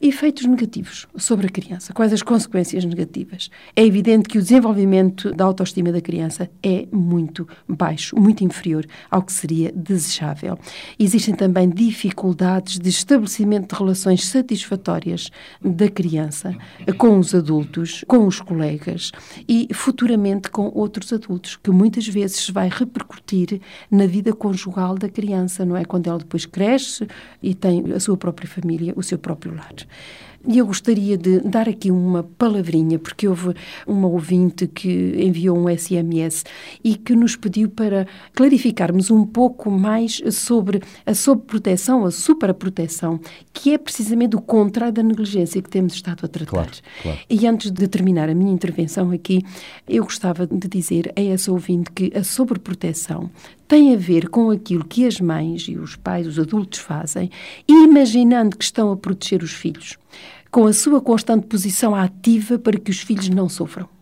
Efeitos 0.00 0.44
negativos 0.46 1.06
sobre 1.16 1.46
a 1.46 1.50
criança. 1.50 1.92
Quais 1.92 2.12
as 2.12 2.22
consequências 2.22 2.84
negativas? 2.84 3.50
É 3.74 3.84
evidente 3.84 4.28
que 4.28 4.38
o 4.38 4.42
desenvolvimento 4.42 5.32
da 5.32 5.44
autoestima 5.44 5.92
da 5.92 6.00
criança 6.00 6.50
é 6.62 6.86
muito 6.92 7.46
baixo, 7.68 8.16
muito 8.18 8.44
inferior 8.44 8.86
ao 9.10 9.22
que 9.22 9.32
seria 9.32 9.72
desejável. 9.72 10.53
Existem 10.98 11.34
também 11.34 11.68
dificuldades 11.68 12.78
de 12.78 12.88
estabelecimento 12.88 13.74
de 13.74 13.78
relações 13.78 14.24
satisfatórias 14.26 15.30
da 15.62 15.88
criança 15.88 16.54
com 16.98 17.18
os 17.18 17.34
adultos, 17.34 18.04
com 18.06 18.26
os 18.26 18.40
colegas 18.40 19.12
e 19.48 19.68
futuramente 19.72 20.50
com 20.50 20.70
outros 20.74 21.12
adultos, 21.12 21.56
que 21.56 21.70
muitas 21.70 22.06
vezes 22.06 22.48
vai 22.50 22.68
repercutir 22.68 23.60
na 23.90 24.06
vida 24.06 24.32
conjugal 24.32 24.96
da 24.96 25.08
criança, 25.08 25.64
não 25.64 25.76
é? 25.76 25.84
Quando 25.84 26.08
ela 26.08 26.18
depois 26.18 26.46
cresce 26.46 27.06
e 27.42 27.54
tem 27.54 27.92
a 27.92 28.00
sua 28.00 28.16
própria 28.16 28.48
família, 28.48 28.92
o 28.96 29.02
seu 29.02 29.18
próprio 29.18 29.54
lar. 29.54 29.74
E 30.46 30.58
eu 30.58 30.66
gostaria 30.66 31.16
de 31.16 31.40
dar 31.40 31.68
aqui 31.68 31.90
uma 31.90 32.22
palavrinha, 32.22 32.98
porque 32.98 33.26
houve 33.26 33.54
uma 33.86 34.08
ouvinte 34.08 34.66
que 34.66 35.14
enviou 35.18 35.56
um 35.56 35.74
SMS 35.74 36.44
e 36.82 36.96
que 36.96 37.14
nos 37.14 37.34
pediu 37.34 37.68
para 37.68 38.06
clarificarmos 38.34 39.10
um 39.10 39.24
pouco 39.24 39.70
mais 39.70 40.22
sobre 40.30 40.82
a 41.06 41.14
sobreproteção, 41.14 42.04
a 42.04 42.10
superproteção, 42.10 43.18
que 43.52 43.72
é 43.72 43.78
precisamente 43.78 44.36
o 44.36 44.40
contrário 44.40 44.92
da 44.92 45.02
negligência 45.02 45.62
que 45.62 45.70
temos 45.70 45.94
estado 45.94 46.24
a 46.24 46.28
tratar. 46.28 46.50
Claro, 46.50 46.72
claro. 47.02 47.18
E 47.30 47.46
antes 47.46 47.70
de 47.70 47.88
terminar 47.88 48.28
a 48.28 48.34
minha 48.34 48.52
intervenção 48.52 49.10
aqui, 49.10 49.42
eu 49.88 50.04
gostava 50.04 50.46
de 50.46 50.68
dizer 50.68 51.12
a 51.16 51.20
essa 51.22 51.50
ouvinte 51.50 51.90
que 51.90 52.12
a 52.14 52.22
sobreproteção 52.22 53.30
tem 53.66 53.94
a 53.94 53.96
ver 53.96 54.28
com 54.28 54.50
aquilo 54.50 54.84
que 54.84 55.06
as 55.06 55.20
mães 55.20 55.62
e 55.62 55.76
os 55.76 55.96
pais, 55.96 56.26
os 56.26 56.38
adultos 56.38 56.80
fazem, 56.80 57.30
imaginando 57.66 58.56
que 58.56 58.64
estão 58.64 58.92
a 58.92 58.96
proteger 58.96 59.42
os 59.42 59.52
filhos, 59.52 59.96
com 60.50 60.66
a 60.66 60.72
sua 60.72 61.00
constante 61.00 61.46
posição 61.46 61.94
ativa 61.94 62.58
para 62.58 62.78
que 62.78 62.90
os 62.90 63.00
filhos 63.00 63.28
não 63.28 63.48
sofram. 63.48 63.93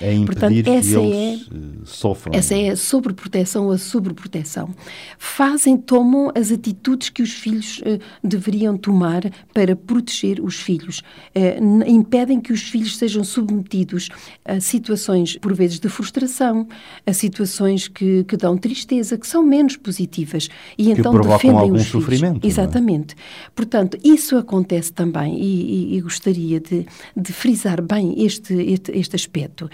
É 0.00 0.12
impedir 0.12 0.24
Portanto, 0.64 0.68
essa 0.68 0.88
que 0.88 0.94
eles 0.96 1.14
é, 1.14 1.34
eh, 1.34 1.58
sofram. 1.84 2.34
Essa 2.34 2.54
é 2.54 2.70
a 2.70 2.76
sobreproteção, 2.76 3.70
a 3.70 3.78
sobreproteção. 3.78 4.74
Fazem, 5.18 5.76
tomam 5.76 6.32
as 6.34 6.50
atitudes 6.50 7.08
que 7.10 7.22
os 7.22 7.32
filhos 7.32 7.80
eh, 7.84 7.98
deveriam 8.24 8.76
tomar 8.76 9.22
para 9.52 9.76
proteger 9.76 10.40
os 10.42 10.56
filhos. 10.56 11.02
Eh, 11.34 11.58
impedem 11.86 12.40
que 12.40 12.52
os 12.52 12.62
filhos 12.62 12.96
sejam 12.96 13.22
submetidos 13.22 14.08
a 14.44 14.58
situações, 14.60 15.36
por 15.36 15.52
vezes, 15.54 15.78
de 15.78 15.88
frustração, 15.88 16.66
a 17.06 17.12
situações 17.12 17.86
que, 17.86 18.24
que 18.24 18.36
dão 18.36 18.56
tristeza, 18.56 19.18
que 19.18 19.26
são 19.26 19.42
menos 19.42 19.76
positivas. 19.76 20.48
E 20.78 20.84
que 20.86 20.90
então 20.92 21.12
provocam 21.12 21.36
defendem 21.36 21.58
algum 21.60 21.74
os 21.74 21.82
filhos. 21.86 22.04
sofrimento. 22.04 22.44
é? 22.44 22.48
Exatamente. 22.48 23.14
Portanto, 23.54 23.98
isso 24.02 24.36
acontece 24.36 24.92
também 24.92 25.38
e, 25.38 25.92
e- 25.92 25.96
e 25.96 26.00
gostaria 26.00 26.58
de, 26.60 26.86
de 27.16 27.32
frisar 27.32 27.82
bem 27.82 28.24
este, 28.24 28.54
este, 28.54 28.90
este 28.92 29.16
aspecto, 29.16 29.68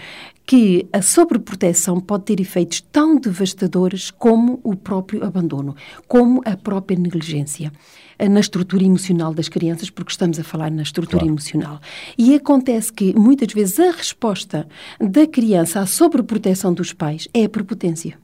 que 0.45 0.87
a 0.91 1.01
sobreproteção 1.01 1.99
pode 1.99 2.25
ter 2.25 2.39
efeitos 2.39 2.81
tão 2.91 3.19
devastadores 3.19 4.09
como 4.09 4.59
o 4.63 4.75
próprio 4.75 5.23
abandono, 5.23 5.75
como 6.07 6.41
a 6.43 6.57
própria 6.57 6.97
negligência 6.97 7.71
eh, 8.17 8.27
na 8.27 8.39
estrutura 8.39 8.83
emocional 8.83 9.31
das 9.33 9.47
crianças, 9.47 9.89
porque 9.91 10.11
estamos 10.11 10.39
a 10.39 10.43
falar 10.43 10.71
na 10.71 10.81
estrutura 10.81 11.19
Claro. 11.19 11.31
emocional. 11.33 11.79
E 12.17 12.33
acontece 12.33 12.91
que, 12.91 13.13
muitas 13.17 13.53
vezes, 13.53 13.79
a 13.79 13.91
resposta 13.91 14.67
da 14.99 15.27
criança 15.27 15.81
à 15.81 15.85
sobreproteção 15.85 16.73
dos 16.73 16.93
pais 16.93 17.27
é 17.33 17.43
a 17.43 17.49
prepotência. 17.49 18.17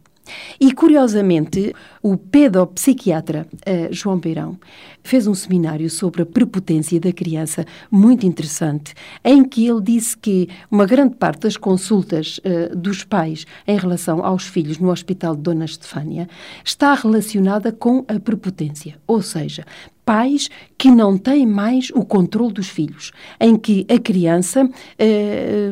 E, 0.59 0.71
curiosamente, 0.71 1.73
o 2.01 2.17
pedopsiquiatra 2.17 3.47
eh, 3.65 3.89
João 3.91 4.17
Beirão 4.17 4.57
fez 5.03 5.27
um 5.27 5.33
seminário 5.33 5.89
sobre 5.89 6.23
a 6.23 6.25
prepotência 6.25 6.99
da 6.99 7.11
criança, 7.11 7.65
muito 7.91 8.25
interessante, 8.25 8.93
em 9.23 9.43
que 9.43 9.67
ele 9.67 9.81
disse 9.81 10.17
que 10.17 10.49
uma 10.69 10.85
grande 10.85 11.15
parte 11.15 11.41
das 11.41 11.57
consultas 11.57 12.39
eh, 12.43 12.69
dos 12.75 13.03
pais 13.03 13.45
em 13.67 13.77
relação 13.77 14.25
aos 14.25 14.45
filhos 14.45 14.77
no 14.79 14.89
Hospital 14.89 15.35
de 15.35 15.41
Dona 15.41 15.65
Estefânia 15.65 16.27
está 16.63 16.93
relacionada 16.93 17.71
com 17.71 18.03
a 18.07 18.19
prepotência. 18.19 18.95
Ou 19.07 19.21
seja, 19.21 19.65
pais 20.05 20.49
que 20.77 20.91
não 20.91 21.17
têm 21.17 21.45
mais 21.45 21.89
o 21.93 22.05
controle 22.05 22.53
dos 22.53 22.69
filhos, 22.69 23.11
em 23.39 23.55
que 23.55 23.85
a 23.89 23.97
criança 23.97 24.69
eh, 24.99 25.71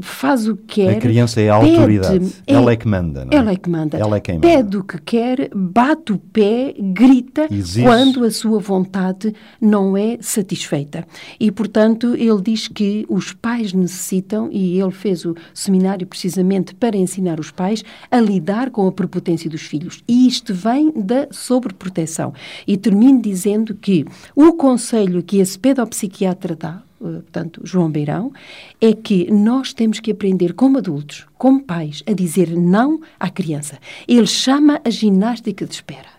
faz 0.00 0.48
o 0.48 0.56
que 0.56 0.82
quer. 0.82 0.96
A 0.96 1.00
criança 1.00 1.40
é 1.40 1.50
a 1.50 1.58
pede, 1.58 1.76
autoridade. 1.76 2.32
ela 2.46 2.72
é 2.72 2.76
que 2.76 2.88
manda, 2.88 3.24
não 3.24 3.32
é? 3.32 3.36
Ela 3.36 3.52
é 3.52 3.56
que 3.56 3.68
manda. 3.68 3.98
Ela 3.98 4.16
é 4.16 4.20
quem 4.20 4.36
manda. 4.36 4.48
Pede 4.48 4.76
o 4.76 4.84
que 4.84 4.98
quer, 5.02 5.50
bate 5.54 6.12
o 6.12 6.18
pé, 6.18 6.74
grita 6.78 7.48
Exige. 7.50 7.82
quando 7.82 8.24
a 8.24 8.30
sua 8.30 8.58
vontade 8.58 9.34
não 9.60 9.96
é 9.96 10.16
satisfeita. 10.20 11.06
E, 11.38 11.50
portanto, 11.50 12.14
ele 12.14 12.40
diz 12.40 12.68
que 12.68 13.04
os 13.08 13.32
pais 13.32 13.72
necessitam, 13.72 14.48
e 14.50 14.80
ele 14.80 14.92
fez 14.92 15.24
o 15.24 15.34
seminário 15.52 16.06
precisamente 16.06 16.74
para 16.74 16.96
ensinar 16.96 17.40
os 17.40 17.50
pais 17.50 17.84
a 18.10 18.20
lidar 18.20 18.70
com 18.70 18.86
a 18.86 18.92
prepotência 18.92 19.50
dos 19.50 19.62
filhos. 19.62 20.02
E 20.08 20.26
isto 20.26 20.54
vem 20.54 20.92
da 20.92 21.26
sobreproteção. 21.30 22.32
E 22.66 22.76
termino 22.76 23.20
dizendo 23.20 23.65
que 23.74 24.04
o 24.34 24.52
conselho 24.54 25.22
que 25.22 25.38
esse 25.38 25.58
pedopsiquiatra 25.58 26.54
dá, 26.54 26.82
eh, 27.00 27.04
portanto, 27.04 27.60
João 27.64 27.90
Beirão, 27.90 28.32
é 28.80 28.92
que 28.92 29.30
nós 29.30 29.72
temos 29.72 30.00
que 30.00 30.10
aprender 30.10 30.54
como 30.54 30.78
adultos, 30.78 31.26
como 31.36 31.62
pais, 31.62 32.02
a 32.06 32.12
dizer 32.12 32.50
não 32.56 33.00
à 33.18 33.30
criança. 33.30 33.78
Ele 34.06 34.26
chama 34.26 34.80
a 34.84 34.90
ginástica 34.90 35.66
de 35.66 35.74
espera. 35.74 36.16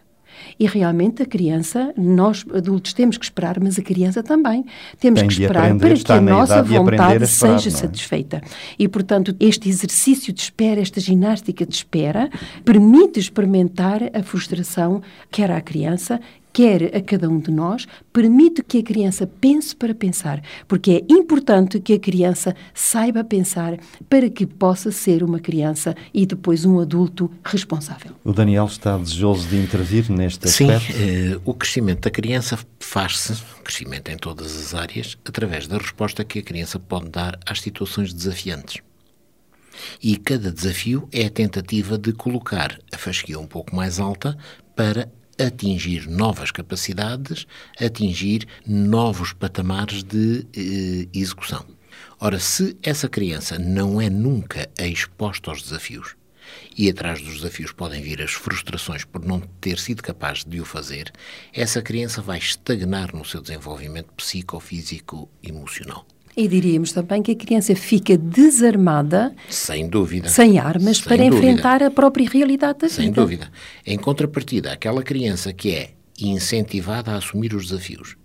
E 0.59 0.65
realmente 0.65 1.21
a 1.21 1.25
criança, 1.25 1.93
nós 1.95 2.43
adultos 2.53 2.93
temos 2.93 3.17
que 3.17 3.25
esperar, 3.25 3.59
mas 3.59 3.77
a 3.77 3.81
criança 3.81 4.23
também. 4.23 4.65
Temos 4.99 5.19
Tem 5.19 5.27
que 5.27 5.33
esperar 5.35 5.65
aprender, 5.65 6.03
para 6.03 6.03
que 6.03 6.11
a 6.11 6.21
nossa 6.21 6.53
idade 6.53 6.69
de 6.69 6.77
aprender 6.77 7.01
a 7.01 7.05
vontade 7.05 7.23
esperar, 7.25 7.59
seja 7.59 7.69
é? 7.69 7.79
satisfeita. 7.79 8.41
E, 8.79 8.87
portanto, 8.87 9.35
este 9.39 9.69
exercício 9.69 10.33
de 10.33 10.41
espera, 10.41 10.81
esta 10.81 10.99
ginástica 10.99 11.65
de 11.65 11.75
espera, 11.75 12.29
permite 12.65 13.19
experimentar 13.19 14.01
a 14.13 14.23
frustração, 14.23 15.01
quer 15.29 15.51
à 15.51 15.61
criança, 15.61 16.19
quer 16.57 16.95
a 16.97 17.01
cada 17.01 17.29
um 17.29 17.39
de 17.39 17.51
nós, 17.51 17.85
permite 18.11 18.63
que 18.63 18.79
a 18.79 18.83
criança 18.83 19.27
pense 19.27 19.75
para 19.75 19.93
pensar, 19.93 20.41
porque 20.67 21.05
é 21.07 21.13
importante 21.13 21.79
que 21.79 21.93
a 21.93 21.99
criança 21.99 22.55
saiba 22.73 23.23
pensar 23.23 23.77
para 24.09 24.27
que 24.27 24.47
possa 24.47 24.91
ser 24.91 25.21
uma 25.21 25.39
criança 25.39 25.95
e 26.11 26.25
depois 26.25 26.65
um 26.65 26.79
adulto 26.79 27.29
responsável. 27.43 28.13
O 28.23 28.33
Daniel 28.33 28.65
está 28.65 28.97
desejoso 28.97 29.47
de 29.47 29.55
intervir 29.55 30.11
neste 30.11 30.49
Sim, 30.49 30.71
aspecto? 30.71 30.99
eh, 30.99 31.39
o 31.45 31.53
crescimento 31.53 32.01
da 32.01 32.09
criança 32.09 32.57
faz-se, 32.79 33.35
crescimento 33.63 34.09
em 34.09 34.17
todas 34.17 34.57
as 34.57 34.73
áreas, 34.73 35.15
através 35.23 35.67
da 35.67 35.77
resposta 35.77 36.25
que 36.25 36.39
a 36.39 36.41
criança 36.43 36.79
pode 36.79 37.09
dar 37.09 37.37
às 37.45 37.61
situações 37.61 38.11
desafiantes. 38.11 38.81
E 40.01 40.17
cada 40.17 40.51
desafio 40.51 41.07
é 41.11 41.27
a 41.27 41.29
tentativa 41.29 41.99
de 41.99 42.13
colocar 42.13 42.79
a 42.91 42.97
fasquia 42.97 43.37
um 43.37 43.45
pouco 43.45 43.75
mais 43.75 43.99
alta 43.99 44.35
para 44.75 45.07
atingir 45.39 46.07
novas 46.07 46.51
capacidades, 46.51 47.45
atingir 47.79 48.47
novos 48.65 49.33
patamares 49.33 50.03
de 50.03 50.45
eh, 50.55 51.07
execução. 51.13 51.65
Ora, 52.19 52.39
se 52.39 52.75
essa 52.81 53.07
criança 53.07 53.59
não 53.59 54.01
é 54.01 54.09
nunca 54.09 54.69
exposta 54.79 55.51
aos 55.51 55.61
desafios, 55.61 56.15
e 56.77 56.89
atrás 56.89 57.21
dos 57.21 57.35
desafios 57.35 57.71
podem 57.71 58.01
vir 58.01 58.21
as 58.21 58.31
frustrações 58.31 59.03
por 59.03 59.23
não 59.23 59.39
ter 59.39 59.77
sido 59.77 60.01
capaz 60.01 60.43
de 60.43 60.59
o 60.61 60.65
fazer, 60.65 61.11
essa 61.53 61.81
criança 61.81 62.21
vai 62.21 62.37
estagnar 62.37 63.13
no 63.13 63.25
seu 63.25 63.41
desenvolvimento 63.41 64.13
psicofísico 64.13 65.29
emocional. 65.43 66.05
E 66.37 66.47
diríamos 66.47 66.91
também 66.91 67.23
que 67.23 67.31
a 67.31 67.35
criança 67.35 67.75
fica 67.75 68.15
desarmada, 68.15 69.33
Sem 69.49 69.89
dúvida. 69.89 70.29
sem 70.29 70.59
armas, 70.59 70.97
Sem 70.97 71.05
para 71.07 71.17
dúvida. 71.17 71.35
enfrentar 71.35 71.81
a 71.81 71.89
própria 71.89 72.29
realidade 72.29 72.77
da 72.79 72.89
Sem 72.89 73.05
vida. 73.07 73.19
dúvida. 73.21 73.51
Em 73.83 73.97
contrapartida, 73.97 74.71
aquela 74.71 75.01
criança 75.01 75.51
que 75.51 75.71
é 75.71 75.89
incentivada 76.21 77.11
a 77.11 77.17
assumir 77.17 77.55
os 77.55 77.67
desafios, 77.69 78.15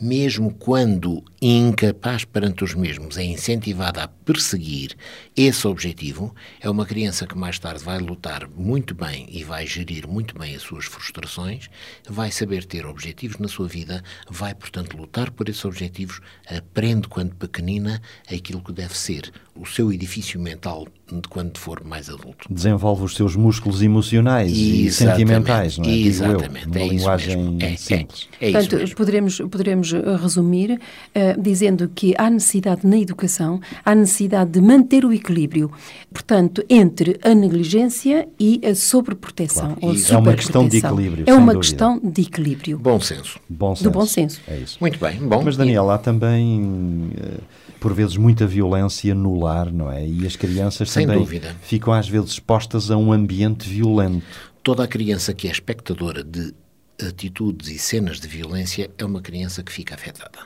mesmo 0.00 0.54
quando 0.54 1.22
incapaz 1.42 2.24
perante 2.24 2.64
os 2.64 2.74
mesmos, 2.74 3.18
é 3.18 3.24
incentivada 3.24 4.02
a 4.02 4.08
perseguir 4.08 4.96
esse 5.36 5.66
objetivo, 5.66 6.34
é 6.60 6.70
uma 6.70 6.86
criança 6.86 7.26
que 7.26 7.36
mais 7.36 7.58
tarde 7.58 7.84
vai 7.84 7.98
lutar 7.98 8.48
muito 8.48 8.94
bem 8.94 9.28
e 9.30 9.44
vai 9.44 9.66
gerir 9.66 10.08
muito 10.08 10.38
bem 10.38 10.54
as 10.54 10.62
suas 10.62 10.86
frustrações, 10.86 11.68
vai 12.08 12.30
saber 12.30 12.64
ter 12.64 12.86
objetivos 12.86 13.38
na 13.38 13.48
sua 13.48 13.68
vida, 13.68 14.02
vai, 14.28 14.54
portanto, 14.54 14.96
lutar 14.96 15.30
por 15.30 15.48
esses 15.48 15.64
objetivos, 15.64 16.20
aprende 16.48 17.06
quando 17.06 17.34
pequenina 17.34 18.00
aquilo 18.26 18.62
que 18.62 18.72
deve 18.72 18.96
ser 18.96 19.30
o 19.60 19.66
seu 19.66 19.92
edifício 19.92 20.40
mental 20.40 20.86
de 21.12 21.28
quando 21.28 21.58
for 21.58 21.82
mais 21.84 22.08
adulto. 22.08 22.46
Desenvolve 22.48 23.02
os 23.04 23.16
seus 23.16 23.34
músculos 23.34 23.82
emocionais 23.82 24.52
e 24.54 24.86
Exatamente, 24.86 25.18
sentimentais, 25.18 25.78
não 25.78 25.84
é? 25.84 25.88
Digo 25.88 26.00
eu, 26.04 26.08
Exatamente, 26.08 26.66
numa 26.68 26.78
é 26.78 26.84
isso 26.84 26.94
linguagem. 26.94 27.58
É, 27.60 27.72
é, 27.72 27.76
simples. 27.76 28.28
é 28.40 28.48
isso 28.48 28.52
Portanto, 28.58 28.76
mesmo. 28.80 28.96
poderemos, 28.96 29.38
poderemos 29.50 29.92
eh, 29.92 30.16
resumir 30.16 30.80
eh, 31.14 31.36
dizendo 31.38 31.90
que 31.92 32.14
há 32.16 32.30
necessidade 32.30 32.86
na 32.86 32.96
educação, 32.96 33.60
há 33.84 33.92
necessidade 33.94 34.50
de 34.52 34.60
manter 34.60 35.04
o 35.04 35.12
equilíbrio, 35.12 35.70
portanto, 36.12 36.64
entre 36.70 37.18
a 37.24 37.34
negligência 37.34 38.28
e 38.38 38.60
a 38.64 38.74
sobreproteção. 38.74 39.74
Claro. 39.74 39.78
ou 39.82 39.92
Isso 39.92 40.14
é 40.14 40.16
uma 40.18 40.34
questão 40.34 40.68
de 40.68 40.76
equilíbrio, 40.78 41.24
É 41.26 41.34
uma 41.34 41.52
dúvida. 41.54 41.60
questão 41.60 42.00
de 42.02 42.22
equilíbrio. 42.22 42.78
Bom 42.78 43.00
senso. 43.00 43.40
Bom 43.48 43.74
senso. 43.74 43.82
Do 43.84 43.90
bom 43.90 44.06
senso. 44.06 44.40
É 44.46 44.58
isso. 44.58 44.76
Muito 44.80 44.98
bem, 45.00 45.18
bom. 45.18 45.42
Mas, 45.44 45.56
Daniel, 45.56 45.90
há 45.90 45.98
também, 45.98 47.10
eh, 47.20 47.38
por 47.80 47.94
vezes, 47.94 48.16
muita 48.16 48.46
violência 48.46 49.14
no 49.14 49.40
lar, 49.40 49.72
não 49.72 49.90
é? 49.90 50.06
E 50.06 50.26
as 50.26 50.36
crianças 50.36 50.90
Sem 50.90 51.06
também 51.06 51.20
dúvida. 51.20 51.56
ficam, 51.62 51.92
às 51.92 52.08
vezes, 52.08 52.32
expostas 52.32 52.90
a 52.90 52.96
um 52.96 53.12
ambiente 53.12 53.68
violento. 53.68 54.24
Toda 54.62 54.84
a 54.84 54.86
criança 54.86 55.32
que 55.32 55.48
é 55.48 55.50
espectadora 55.50 56.22
de 56.22 56.54
atitudes 57.02 57.68
e 57.68 57.78
cenas 57.78 58.20
de 58.20 58.28
violência 58.28 58.90
é 58.98 59.04
uma 59.04 59.22
criança 59.22 59.62
que 59.62 59.72
fica 59.72 59.94
afetada. 59.94 60.38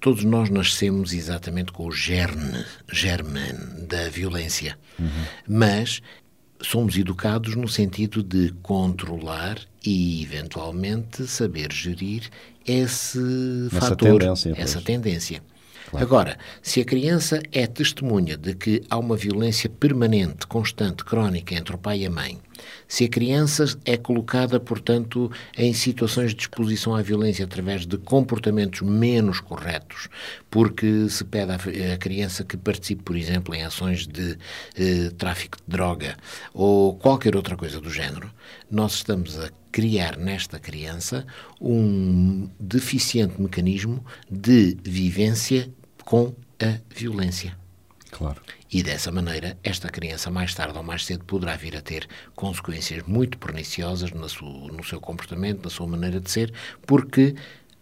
Todos 0.00 0.24
nós 0.24 0.50
nascemos 0.50 1.12
exatamente 1.12 1.72
com 1.72 1.86
o 1.86 1.92
germe, 1.92 2.64
germen 2.92 3.54
da 3.86 4.08
violência, 4.08 4.76
mas 5.46 6.02
somos 6.60 6.96
educados 6.96 7.54
no 7.54 7.68
sentido 7.68 8.22
de 8.22 8.52
controlar 8.62 9.58
e, 9.84 10.22
eventualmente, 10.22 11.26
saber 11.26 11.72
gerir 11.72 12.28
esse 12.66 13.18
Essa 13.68 13.80
fator, 13.88 14.18
tendência, 14.18 14.54
essa 14.56 14.80
tendência. 14.80 15.42
Agora, 15.94 16.38
se 16.62 16.80
a 16.80 16.84
criança 16.84 17.42
é 17.52 17.66
testemunha 17.66 18.36
de 18.36 18.54
que 18.54 18.82
há 18.88 18.98
uma 18.98 19.16
violência 19.16 19.68
permanente, 19.68 20.46
constante, 20.46 21.04
crónica 21.04 21.54
entre 21.54 21.74
o 21.74 21.78
pai 21.78 22.00
e 22.00 22.06
a 22.06 22.10
mãe, 22.10 22.38
se 22.86 23.04
a 23.04 23.08
criança 23.08 23.64
é 23.84 23.96
colocada, 23.96 24.60
portanto, 24.60 25.30
em 25.56 25.72
situações 25.72 26.34
de 26.34 26.42
exposição 26.42 26.94
à 26.94 27.02
violência 27.02 27.44
através 27.44 27.86
de 27.86 27.96
comportamentos 27.96 28.82
menos 28.82 29.40
corretos, 29.40 30.08
porque 30.50 31.08
se 31.08 31.24
pede 31.24 31.52
à 31.52 31.96
criança 31.96 32.44
que 32.44 32.56
participe, 32.56 33.02
por 33.02 33.16
exemplo, 33.16 33.54
em 33.54 33.62
ações 33.62 34.06
de 34.06 34.36
eh, 34.76 35.10
tráfico 35.16 35.56
de 35.58 35.64
droga 35.66 36.16
ou 36.52 36.94
qualquer 36.94 37.34
outra 37.34 37.56
coisa 37.56 37.80
do 37.80 37.90
género, 37.90 38.30
nós 38.70 38.94
estamos 38.94 39.38
a 39.38 39.50
criar 39.72 40.16
nesta 40.16 40.58
criança 40.58 41.24
um 41.60 42.48
deficiente 42.58 43.40
mecanismo 43.40 44.04
de 44.28 44.76
vivência 44.82 45.70
com 46.10 46.34
a 46.60 46.76
violência. 46.92 47.56
Claro. 48.10 48.42
E 48.68 48.82
dessa 48.82 49.12
maneira, 49.12 49.56
esta 49.62 49.88
criança, 49.88 50.28
mais 50.28 50.52
tarde 50.52 50.76
ou 50.76 50.82
mais 50.82 51.04
cedo, 51.04 51.24
poderá 51.24 51.54
vir 51.54 51.76
a 51.76 51.80
ter 51.80 52.08
consequências 52.34 53.04
muito 53.06 53.38
perniciosas 53.38 54.10
na 54.10 54.28
sua- 54.28 54.72
no 54.72 54.82
seu 54.82 55.00
comportamento, 55.00 55.62
na 55.62 55.70
sua 55.70 55.86
maneira 55.86 56.18
de 56.18 56.28
ser, 56.28 56.52
porque 56.84 57.36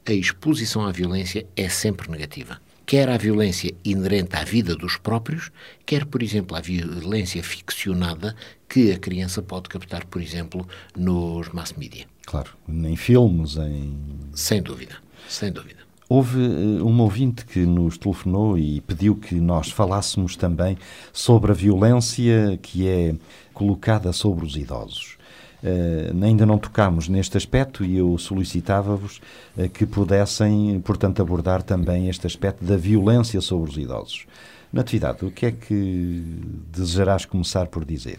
a 0.06 0.12
exposição 0.12 0.84
à 0.86 0.92
violência 0.92 1.46
é 1.56 1.70
sempre 1.70 2.10
negativa. 2.10 2.60
Quer 2.84 3.08
à 3.08 3.16
violência 3.16 3.74
inerente 3.82 4.36
à 4.36 4.44
vida 4.44 4.76
dos 4.76 4.98
próprios, 4.98 5.50
quer, 5.86 6.04
por 6.04 6.22
exemplo, 6.22 6.54
à 6.54 6.60
violência 6.60 7.42
ficcionada 7.42 8.36
que 8.68 8.92
a 8.92 8.98
criança 8.98 9.40
pode 9.40 9.70
captar, 9.70 10.04
por 10.04 10.20
exemplo, 10.20 10.68
nos 10.94 11.48
mass 11.48 11.72
media. 11.72 12.04
Claro. 12.26 12.50
Em 12.68 12.94
filmes, 12.96 13.56
em 13.56 13.98
Sem 14.34 14.62
dúvida, 14.62 14.96
sem 15.26 15.50
dúvida. 15.50 15.87
Houve 16.08 16.40
eh, 16.42 16.82
uma 16.82 17.02
ouvinte 17.02 17.44
que 17.44 17.60
nos 17.60 17.98
telefonou 17.98 18.56
e 18.56 18.80
pediu 18.80 19.14
que 19.14 19.34
nós 19.34 19.70
falássemos 19.70 20.36
também 20.36 20.78
sobre 21.12 21.52
a 21.52 21.54
violência 21.54 22.58
que 22.62 22.88
é 22.88 23.14
colocada 23.52 24.12
sobre 24.12 24.46
os 24.46 24.56
idosos. 24.56 25.18
Eh, 25.62 26.12
ainda 26.22 26.46
não 26.46 26.56
tocámos 26.56 27.08
neste 27.08 27.36
aspecto 27.36 27.84
e 27.84 27.98
eu 27.98 28.16
solicitava-vos 28.16 29.20
eh, 29.56 29.68
que 29.68 29.84
pudessem, 29.84 30.80
portanto, 30.80 31.20
abordar 31.20 31.62
também 31.62 32.08
este 32.08 32.26
aspecto 32.26 32.64
da 32.64 32.76
violência 32.76 33.40
sobre 33.42 33.70
os 33.70 33.76
idosos. 33.76 34.26
Natividade, 34.72 35.24
o 35.24 35.30
que 35.30 35.46
é 35.46 35.50
que 35.52 36.22
desejarás 36.70 37.24
começar 37.24 37.68
por 37.68 37.84
dizer? 37.86 38.18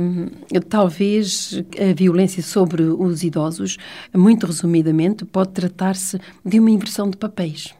Hum, 0.00 0.26
talvez 0.68 1.62
a 1.78 1.94
violência 1.94 2.42
sobre 2.42 2.82
os 2.82 3.22
idosos, 3.22 3.76
muito 4.12 4.46
resumidamente, 4.46 5.24
pode 5.24 5.50
tratar-se 5.50 6.18
de 6.44 6.58
uma 6.58 6.70
inversão 6.70 7.08
de 7.08 7.16
papéis. 7.16 7.74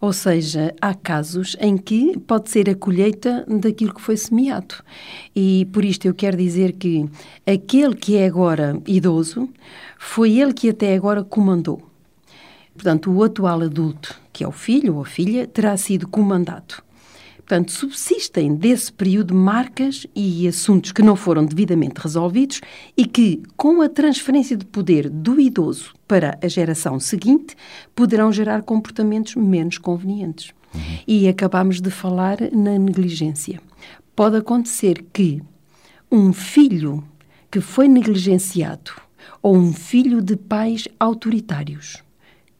Ou 0.00 0.12
seja, 0.12 0.74
há 0.80 0.94
casos 0.94 1.56
em 1.60 1.76
que 1.76 2.18
pode 2.18 2.50
ser 2.50 2.68
a 2.68 2.74
colheita 2.74 3.44
daquilo 3.46 3.94
que 3.94 4.00
foi 4.00 4.16
semeado. 4.16 4.74
E 5.34 5.66
por 5.72 5.84
isto 5.84 6.06
eu 6.06 6.14
quero 6.14 6.36
dizer 6.36 6.72
que 6.72 7.08
aquele 7.46 7.94
que 7.94 8.16
é 8.16 8.26
agora 8.26 8.80
idoso 8.86 9.48
foi 9.98 10.38
ele 10.38 10.52
que 10.52 10.70
até 10.70 10.94
agora 10.94 11.22
comandou. 11.22 11.82
Portanto, 12.74 13.12
o 13.12 13.22
atual 13.22 13.62
adulto, 13.62 14.18
que 14.32 14.42
é 14.42 14.48
o 14.48 14.52
filho 14.52 14.96
ou 14.96 15.02
a 15.02 15.06
filha, 15.06 15.46
terá 15.46 15.76
sido 15.76 16.08
comandado. 16.08 16.82
Portanto, 17.50 17.72
subsistem 17.72 18.54
desse 18.54 18.92
período 18.92 19.34
marcas 19.34 20.06
e 20.14 20.46
assuntos 20.46 20.92
que 20.92 21.02
não 21.02 21.16
foram 21.16 21.44
devidamente 21.44 22.00
resolvidos 22.00 22.60
e 22.96 23.04
que, 23.04 23.42
com 23.56 23.82
a 23.82 23.88
transferência 23.88 24.56
de 24.56 24.64
poder 24.64 25.10
do 25.10 25.40
idoso 25.40 25.92
para 26.06 26.38
a 26.40 26.46
geração 26.46 27.00
seguinte, 27.00 27.56
poderão 27.92 28.30
gerar 28.30 28.62
comportamentos 28.62 29.34
menos 29.34 29.78
convenientes. 29.78 30.52
Uhum. 30.72 30.80
E 31.08 31.26
acabamos 31.26 31.80
de 31.80 31.90
falar 31.90 32.38
na 32.52 32.78
negligência. 32.78 33.60
Pode 34.14 34.36
acontecer 34.36 35.04
que 35.12 35.42
um 36.08 36.32
filho 36.32 37.02
que 37.50 37.60
foi 37.60 37.88
negligenciado 37.88 38.92
ou 39.42 39.56
um 39.56 39.72
filho 39.72 40.22
de 40.22 40.36
pais 40.36 40.86
autoritários 41.00 42.00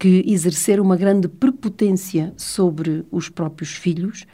que 0.01 0.25
exerceram 0.27 0.83
uma 0.83 0.97
grande 0.97 1.29
prepotência 1.29 2.33
sobre 2.35 3.05
os 3.11 3.29
próprios 3.29 3.73
filhos, 3.75 4.25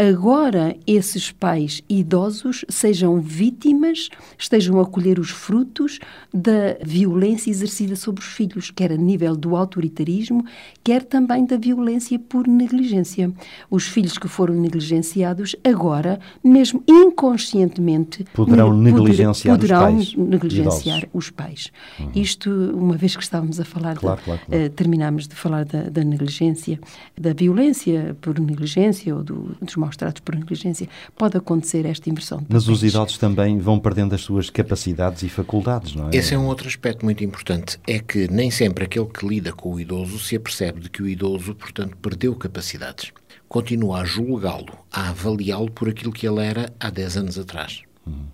agora 0.00 0.74
esses 0.86 1.30
pais 1.30 1.82
idosos 1.86 2.64
sejam 2.70 3.20
vítimas, 3.20 4.08
estejam 4.38 4.80
a 4.80 4.86
colher 4.86 5.18
os 5.18 5.28
frutos 5.28 5.98
da 6.32 6.78
violência 6.82 7.50
exercida 7.50 7.94
sobre 7.94 8.22
os 8.22 8.28
filhos, 8.28 8.70
quer 8.70 8.92
a 8.92 8.96
nível 8.96 9.36
do 9.36 9.54
autoritarismo, 9.54 10.42
quer 10.82 11.04
também 11.04 11.44
da 11.44 11.58
violência 11.58 12.18
por 12.18 12.48
negligência. 12.48 13.30
Os 13.70 13.86
filhos 13.88 14.16
que 14.16 14.26
foram 14.26 14.54
negligenciados 14.54 15.54
agora, 15.62 16.18
mesmo 16.42 16.82
inconscientemente, 16.88 18.24
poderão 18.32 18.72
negligenciar 18.72 19.58
poderão 19.58 19.98
os 19.98 20.14
pais. 20.14 20.16
negligenciar 20.16 21.08
os 21.12 21.30
pais. 21.30 21.70
Uhum. 21.98 22.10
Isto, 22.14 22.50
uma 22.50 22.96
vez 22.96 23.16
que 23.16 23.22
estávamos 23.22 23.60
a 23.60 23.66
falar, 23.66 23.96
claro, 23.96 24.18
de, 24.18 24.24
claro, 24.24 24.40
claro. 24.46 24.64
Uh, 24.64 24.70
terminámos 24.70 25.28
de 25.28 25.34
falar 25.34 25.66
da, 25.66 25.82
da, 25.82 26.02
negligência, 26.02 26.80
da 27.20 27.34
violência 27.34 28.16
por 28.22 28.38
negligência 28.40 29.14
ou 29.14 29.22
do, 29.22 29.56
dos 29.60 29.76
maus 29.76 29.89
tratos 29.96 30.20
por 30.20 30.34
negligência, 30.34 30.88
pode 31.16 31.36
acontecer 31.36 31.86
esta 31.86 32.08
inversão. 32.08 32.44
Mas 32.48 32.68
os 32.68 32.82
idosos 32.82 33.18
também 33.18 33.58
vão 33.58 33.78
perdendo 33.78 34.14
as 34.14 34.20
suas 34.20 34.50
capacidades 34.50 35.22
e 35.22 35.28
faculdades, 35.28 35.94
não 35.94 36.08
é? 36.08 36.16
Esse 36.16 36.34
é 36.34 36.38
um 36.38 36.46
outro 36.46 36.68
aspecto 36.68 37.04
muito 37.04 37.24
importante. 37.24 37.78
É 37.86 37.98
que 37.98 38.28
nem 38.30 38.50
sempre 38.50 38.84
aquele 38.84 39.06
que 39.06 39.26
lida 39.26 39.52
com 39.52 39.74
o 39.74 39.80
idoso 39.80 40.18
se 40.18 40.36
apercebe 40.36 40.80
de 40.80 40.90
que 40.90 41.02
o 41.02 41.08
idoso, 41.08 41.54
portanto, 41.54 41.96
perdeu 41.96 42.34
capacidades. 42.34 43.12
Continua 43.48 44.00
a 44.00 44.04
julgá-lo, 44.04 44.78
a 44.92 45.08
avaliá-lo 45.08 45.70
por 45.70 45.88
aquilo 45.88 46.12
que 46.12 46.26
ele 46.26 46.40
era 46.40 46.72
há 46.78 46.88
10 46.88 47.16
anos 47.16 47.38
atrás. 47.38 47.82
Hum. 48.06 48.26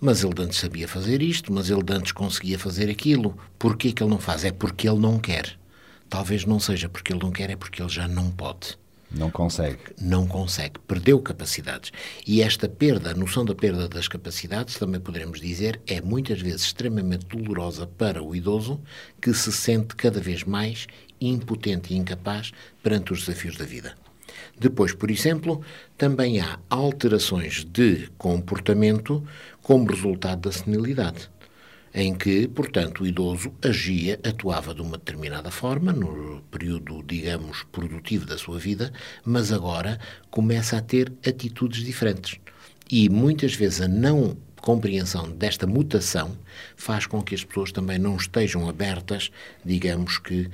Mas 0.00 0.22
ele 0.22 0.34
antes 0.42 0.58
sabia 0.58 0.86
fazer 0.86 1.22
isto, 1.22 1.52
mas 1.52 1.70
ele 1.70 1.82
antes 1.90 2.12
conseguia 2.12 2.58
fazer 2.58 2.90
aquilo. 2.90 3.36
Porquê 3.58 3.92
que 3.92 4.02
ele 4.02 4.10
não 4.10 4.18
faz? 4.18 4.44
É 4.44 4.52
porque 4.52 4.88
ele 4.88 4.98
não 4.98 5.18
quer. 5.18 5.58
Talvez 6.08 6.44
não 6.44 6.60
seja 6.60 6.88
porque 6.88 7.12
ele 7.12 7.22
não 7.22 7.30
quer, 7.30 7.50
é 7.50 7.56
porque 7.56 7.82
ele 7.82 7.88
já 7.88 8.06
não 8.06 8.30
pode. 8.30 8.78
Não 9.10 9.30
consegue. 9.30 9.78
Não 10.00 10.26
consegue. 10.26 10.80
Perdeu 10.86 11.20
capacidades. 11.20 11.92
E 12.26 12.42
esta 12.42 12.68
perda, 12.68 13.10
a 13.10 13.14
noção 13.14 13.44
da 13.44 13.54
perda 13.54 13.88
das 13.88 14.08
capacidades, 14.08 14.76
também 14.76 15.00
poderemos 15.00 15.40
dizer, 15.40 15.80
é 15.86 16.00
muitas 16.00 16.40
vezes 16.40 16.62
extremamente 16.62 17.26
dolorosa 17.26 17.86
para 17.86 18.22
o 18.22 18.34
idoso 18.34 18.80
que 19.20 19.32
se 19.32 19.52
sente 19.52 19.94
cada 19.94 20.20
vez 20.20 20.42
mais 20.44 20.86
impotente 21.20 21.94
e 21.94 21.96
incapaz 21.96 22.52
perante 22.82 23.12
os 23.12 23.20
desafios 23.20 23.56
da 23.56 23.64
vida. 23.64 23.94
Depois, 24.58 24.92
por 24.92 25.10
exemplo, 25.10 25.62
também 25.96 26.40
há 26.40 26.58
alterações 26.68 27.64
de 27.64 28.08
comportamento 28.18 29.26
como 29.62 29.90
resultado 29.90 30.42
da 30.42 30.52
senilidade 30.52 31.30
em 31.96 32.14
que, 32.14 32.46
portanto, 32.46 33.02
o 33.02 33.06
idoso 33.06 33.50
agia, 33.64 34.20
atuava 34.22 34.74
de 34.74 34.82
uma 34.82 34.98
determinada 34.98 35.50
forma 35.50 35.94
no 35.94 36.42
período, 36.50 37.02
digamos, 37.02 37.62
produtivo 37.72 38.26
da 38.26 38.36
sua 38.36 38.58
vida, 38.58 38.92
mas 39.24 39.50
agora 39.50 39.98
começa 40.30 40.76
a 40.76 40.82
ter 40.82 41.10
atitudes 41.26 41.82
diferentes. 41.82 42.38
E 42.90 43.08
muitas 43.08 43.54
vezes 43.54 43.80
a 43.80 43.88
não 43.88 44.36
compreensão 44.60 45.30
desta 45.30 45.66
mutação 45.66 46.36
faz 46.76 47.06
com 47.06 47.22
que 47.22 47.34
as 47.34 47.42
pessoas 47.42 47.72
também 47.72 47.98
não 47.98 48.16
estejam 48.16 48.68
abertas, 48.68 49.30
digamos 49.64 50.18
que, 50.18 50.42
uh, 50.42 50.50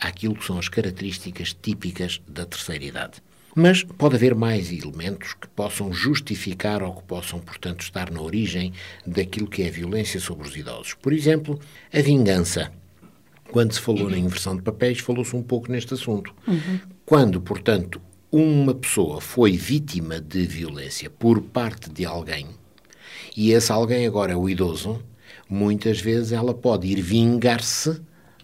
àquilo 0.00 0.34
que 0.34 0.44
são 0.46 0.58
as 0.58 0.70
características 0.70 1.52
típicas 1.52 2.18
da 2.26 2.46
terceira 2.46 2.84
idade. 2.84 3.22
Mas 3.54 3.82
pode 3.82 4.14
haver 4.14 4.34
mais 4.34 4.70
elementos 4.72 5.34
que 5.34 5.48
possam 5.48 5.92
justificar 5.92 6.82
ou 6.82 6.94
que 6.94 7.02
possam, 7.02 7.40
portanto, 7.40 7.82
estar 7.82 8.10
na 8.10 8.20
origem 8.20 8.72
daquilo 9.06 9.48
que 9.48 9.62
é 9.62 9.68
a 9.68 9.72
violência 9.72 10.20
sobre 10.20 10.46
os 10.46 10.56
idosos. 10.56 10.94
Por 10.94 11.12
exemplo, 11.12 11.58
a 11.92 12.00
vingança. 12.00 12.72
Quando 13.50 13.72
se 13.72 13.80
falou 13.80 14.08
na 14.08 14.16
inversão 14.16 14.56
de 14.56 14.62
papéis, 14.62 15.00
falou-se 15.00 15.34
um 15.34 15.42
pouco 15.42 15.72
neste 15.72 15.94
assunto. 15.94 16.32
Uhum. 16.46 16.78
Quando, 17.04 17.40
portanto, 17.40 18.00
uma 18.30 18.72
pessoa 18.72 19.20
foi 19.20 19.56
vítima 19.56 20.20
de 20.20 20.46
violência 20.46 21.10
por 21.10 21.42
parte 21.42 21.90
de 21.90 22.04
alguém, 22.04 22.46
e 23.36 23.50
esse 23.50 23.72
alguém 23.72 24.06
agora 24.06 24.32
é 24.32 24.36
o 24.36 24.48
idoso, 24.48 25.02
muitas 25.48 26.00
vezes 26.00 26.30
ela 26.30 26.54
pode 26.54 26.86
ir 26.86 27.00
vingar-se 27.00 28.00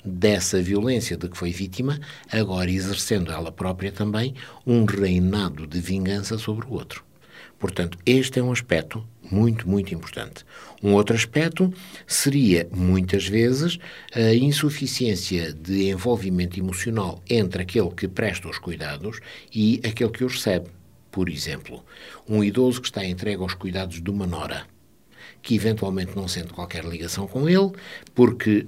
dessa 0.06 0.62
violência 0.62 1.16
de 1.16 1.28
que 1.28 1.36
foi 1.36 1.50
vítima, 1.50 1.98
agora 2.30 2.70
exercendo 2.70 3.32
ela 3.32 3.50
própria 3.50 3.90
também 3.90 4.34
um 4.66 4.84
reinado 4.84 5.66
de 5.66 5.80
vingança 5.80 6.38
sobre 6.38 6.66
o 6.66 6.72
outro. 6.72 7.04
Portanto, 7.58 7.98
este 8.04 8.38
é 8.38 8.42
um 8.42 8.52
aspecto 8.52 9.02
muito, 9.30 9.68
muito 9.68 9.94
importante. 9.94 10.44
Um 10.82 10.92
outro 10.92 11.16
aspecto 11.16 11.72
seria, 12.06 12.68
muitas 12.70 13.26
vezes, 13.26 13.78
a 14.14 14.34
insuficiência 14.34 15.52
de 15.54 15.88
envolvimento 15.88 16.58
emocional 16.58 17.22
entre 17.28 17.62
aquele 17.62 17.90
que 17.90 18.06
presta 18.06 18.48
os 18.48 18.58
cuidados 18.58 19.20
e 19.54 19.80
aquele 19.84 20.10
que 20.10 20.24
os 20.24 20.34
recebe. 20.34 20.68
Por 21.10 21.30
exemplo, 21.30 21.82
um 22.28 22.44
idoso 22.44 22.80
que 22.80 22.88
está 22.88 23.04
entregue 23.04 23.42
aos 23.42 23.54
cuidados 23.54 24.02
de 24.02 24.10
uma 24.10 24.26
nora, 24.26 24.66
que 25.40 25.54
eventualmente 25.54 26.14
não 26.14 26.28
sente 26.28 26.52
qualquer 26.52 26.84
ligação 26.84 27.26
com 27.26 27.48
ele, 27.48 27.72
porque 28.14 28.66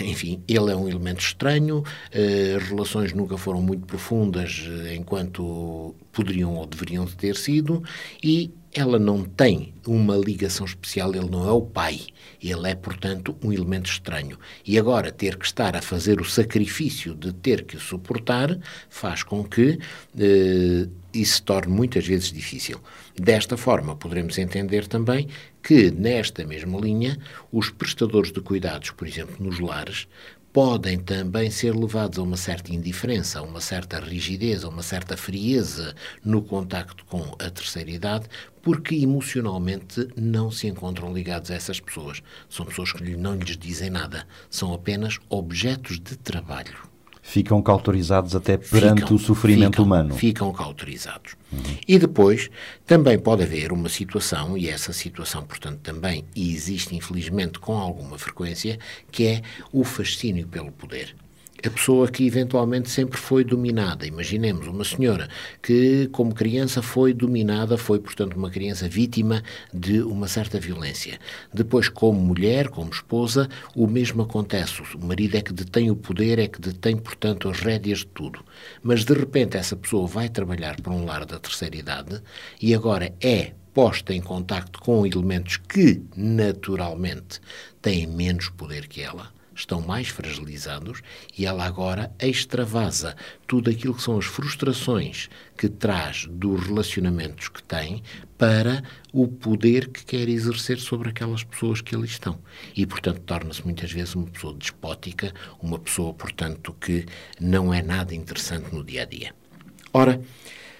enfim, 0.00 0.42
ele 0.46 0.70
é 0.70 0.76
um 0.76 0.88
elemento 0.88 1.20
estranho, 1.20 1.82
eh, 2.12 2.56
as 2.56 2.68
relações 2.68 3.12
nunca 3.12 3.36
foram 3.36 3.60
muito 3.62 3.86
profundas 3.86 4.66
eh, 4.66 4.94
enquanto 4.94 5.94
poderiam 6.12 6.54
ou 6.54 6.66
deveriam 6.66 7.06
ter 7.06 7.36
sido, 7.36 7.82
e 8.22 8.50
ela 8.72 8.98
não 8.98 9.24
tem 9.24 9.74
uma 9.86 10.16
ligação 10.16 10.66
especial, 10.66 11.14
ele 11.14 11.28
não 11.28 11.48
é 11.48 11.52
o 11.52 11.62
pai, 11.62 12.00
ele 12.42 12.70
é, 12.70 12.74
portanto, 12.74 13.36
um 13.42 13.52
elemento 13.52 13.90
estranho. 13.90 14.38
E 14.64 14.78
agora 14.78 15.10
ter 15.10 15.36
que 15.36 15.46
estar 15.46 15.74
a 15.74 15.82
fazer 15.82 16.20
o 16.20 16.24
sacrifício 16.24 17.14
de 17.14 17.32
ter 17.32 17.64
que 17.64 17.78
suportar 17.78 18.58
faz 18.88 19.22
com 19.22 19.42
que 19.42 19.78
eh, 20.18 20.86
isso 21.20 21.36
se 21.36 21.42
torne 21.42 21.72
muitas 21.72 22.06
vezes 22.06 22.32
difícil. 22.32 22.80
Desta 23.16 23.56
forma, 23.56 23.96
poderemos 23.96 24.38
entender 24.38 24.86
também 24.86 25.28
que, 25.62 25.90
nesta 25.90 26.44
mesma 26.44 26.78
linha, 26.80 27.18
os 27.52 27.70
prestadores 27.70 28.32
de 28.32 28.40
cuidados, 28.40 28.90
por 28.90 29.06
exemplo, 29.06 29.36
nos 29.38 29.58
lares, 29.58 30.06
podem 30.52 30.98
também 30.98 31.50
ser 31.50 31.74
levados 31.74 32.18
a 32.18 32.22
uma 32.22 32.36
certa 32.36 32.74
indiferença, 32.74 33.38
a 33.38 33.42
uma 33.42 33.60
certa 33.60 34.00
rigidez, 34.00 34.64
a 34.64 34.68
uma 34.68 34.82
certa 34.82 35.16
frieza 35.16 35.94
no 36.24 36.42
contacto 36.42 37.04
com 37.04 37.22
a 37.38 37.50
terceira 37.50 37.90
idade, 37.90 38.26
porque 38.62 38.94
emocionalmente 38.94 40.08
não 40.16 40.50
se 40.50 40.66
encontram 40.66 41.12
ligados 41.12 41.50
a 41.50 41.54
essas 41.54 41.78
pessoas. 41.78 42.22
São 42.48 42.66
pessoas 42.66 42.92
que 42.92 43.16
não 43.16 43.36
lhes 43.36 43.56
dizem 43.56 43.90
nada, 43.90 44.26
são 44.50 44.72
apenas 44.72 45.18
objetos 45.28 46.00
de 46.00 46.16
trabalho 46.16 46.87
ficam 47.28 47.60
cauterizados 47.60 48.34
até 48.34 48.56
perante 48.56 49.02
ficam, 49.02 49.16
o 49.16 49.18
sofrimento 49.18 49.72
ficam, 49.72 49.84
humano. 49.84 50.14
Ficam 50.14 50.50
cauterizados. 50.50 51.36
Uhum. 51.52 51.60
E 51.86 51.98
depois 51.98 52.48
também 52.86 53.18
pode 53.18 53.42
haver 53.42 53.70
uma 53.70 53.90
situação, 53.90 54.56
e 54.56 54.66
essa 54.66 54.94
situação, 54.94 55.44
portanto, 55.44 55.80
também 55.82 56.24
existe, 56.34 56.96
infelizmente, 56.96 57.58
com 57.58 57.76
alguma 57.76 58.16
frequência, 58.16 58.78
que 59.12 59.26
é 59.26 59.42
o 59.70 59.84
fascínio 59.84 60.46
pelo 60.46 60.72
poder 60.72 61.14
a 61.66 61.70
pessoa 61.70 62.08
que 62.08 62.24
eventualmente 62.24 62.88
sempre 62.88 63.18
foi 63.18 63.42
dominada. 63.42 64.06
Imaginemos 64.06 64.66
uma 64.68 64.84
senhora 64.84 65.28
que, 65.60 66.08
como 66.12 66.34
criança, 66.34 66.80
foi 66.82 67.12
dominada, 67.12 67.76
foi, 67.76 67.98
portanto, 67.98 68.34
uma 68.34 68.50
criança 68.50 68.88
vítima 68.88 69.42
de 69.72 70.00
uma 70.02 70.28
certa 70.28 70.60
violência. 70.60 71.18
Depois, 71.52 71.88
como 71.88 72.20
mulher, 72.20 72.68
como 72.68 72.90
esposa, 72.90 73.48
o 73.74 73.86
mesmo 73.86 74.22
acontece. 74.22 74.82
O 74.94 75.04
marido 75.04 75.36
é 75.36 75.42
que 75.42 75.52
detém 75.52 75.90
o 75.90 75.96
poder, 75.96 76.38
é 76.38 76.46
que 76.46 76.60
detém, 76.60 76.96
portanto, 76.96 77.48
as 77.48 77.58
rédeas 77.58 77.98
de 77.98 78.06
tudo. 78.06 78.44
Mas, 78.82 79.04
de 79.04 79.14
repente, 79.14 79.56
essa 79.56 79.74
pessoa 79.74 80.06
vai 80.06 80.28
trabalhar 80.28 80.80
para 80.80 80.92
um 80.92 81.04
lar 81.04 81.24
da 81.24 81.40
terceira 81.40 81.76
idade 81.76 82.22
e 82.62 82.74
agora 82.74 83.12
é 83.20 83.52
posta 83.74 84.14
em 84.14 84.20
contacto 84.20 84.80
com 84.80 85.06
elementos 85.06 85.56
que, 85.56 86.02
naturalmente, 86.16 87.40
têm 87.82 88.06
menos 88.06 88.48
poder 88.48 88.86
que 88.88 89.00
ela 89.00 89.37
estão 89.58 89.80
mais 89.80 90.08
fragilizados 90.08 91.02
e 91.36 91.44
ela 91.44 91.64
agora 91.64 92.12
extravasa 92.20 93.16
tudo 93.46 93.70
aquilo 93.70 93.94
que 93.94 94.02
são 94.02 94.16
as 94.16 94.24
frustrações 94.24 95.28
que 95.56 95.68
traz 95.68 96.26
dos 96.30 96.66
relacionamentos 96.66 97.48
que 97.48 97.62
tem 97.62 98.02
para 98.36 98.82
o 99.12 99.26
poder 99.26 99.88
que 99.88 100.04
quer 100.04 100.28
exercer 100.28 100.78
sobre 100.78 101.08
aquelas 101.08 101.42
pessoas 101.42 101.80
que 101.80 101.94
ali 101.94 102.06
estão. 102.06 102.38
E, 102.76 102.86
portanto, 102.86 103.20
torna-se 103.20 103.64
muitas 103.64 103.90
vezes 103.90 104.14
uma 104.14 104.26
pessoa 104.26 104.54
despótica, 104.54 105.34
uma 105.60 105.78
pessoa, 105.78 106.14
portanto, 106.14 106.74
que 106.80 107.04
não 107.40 107.74
é 107.74 107.82
nada 107.82 108.14
interessante 108.14 108.72
no 108.72 108.84
dia 108.84 109.02
a 109.02 109.04
dia. 109.04 109.34
Ora, 109.92 110.20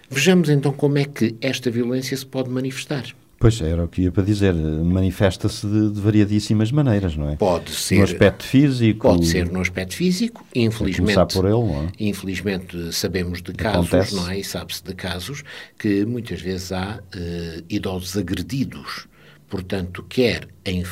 vejamos 0.09 0.49
então 0.49 0.73
como 0.73 0.99
é 0.99 1.05
que 1.05 1.35
esta 1.41 1.71
violência 1.71 2.17
se 2.17 2.25
pode 2.25 2.49
manifestar. 2.49 3.05
Pois, 3.39 3.61
era 3.61 3.85
o 3.85 3.89
que 3.89 4.03
ia 4.03 4.11
para 4.11 4.25
dizer. 4.25 4.53
Manifesta-se 4.53 5.67
de, 5.67 5.91
de, 5.91 6.01
variadíssimas 6.01 6.73
maneiras, 6.73 7.17
não 7.17 7.31
é? 7.31 7.37
Pode 7.37 7.71
ser. 7.71 7.99
No 7.99 8.05
aspecto 8.05 8.45
físico. 8.45 9.09
Pode 9.09 9.27
ser 9.27 9.49
no 9.51 9.61
aspecto 9.61 9.95
físico. 9.95 10.45
Infelizmente. 10.55 11.35
por 11.35 11.45
ele, 11.45 11.55
não 11.55 11.85
é? 11.85 11.93
Infelizmente 12.01 12.93
sabemos 12.93 13.41
de 13.41 13.53
casos, 13.53 13.87
Acontece. 13.87 14.15
não 14.17 14.29
é? 14.29 14.41
E 14.41 14.45
sabe-se 14.45 14.83
de 14.83 14.95
casos 14.95 15.45
que 15.79 16.05
muitas 16.05 16.41
vezes 16.41 16.73
há 16.73 16.99
uh, 16.99 17.65
idosos 17.69 18.17
agredidos 18.17 19.07
portanto, 19.49 20.05
quer 20.09 20.49
em 20.65 20.83
uh, 20.83 20.87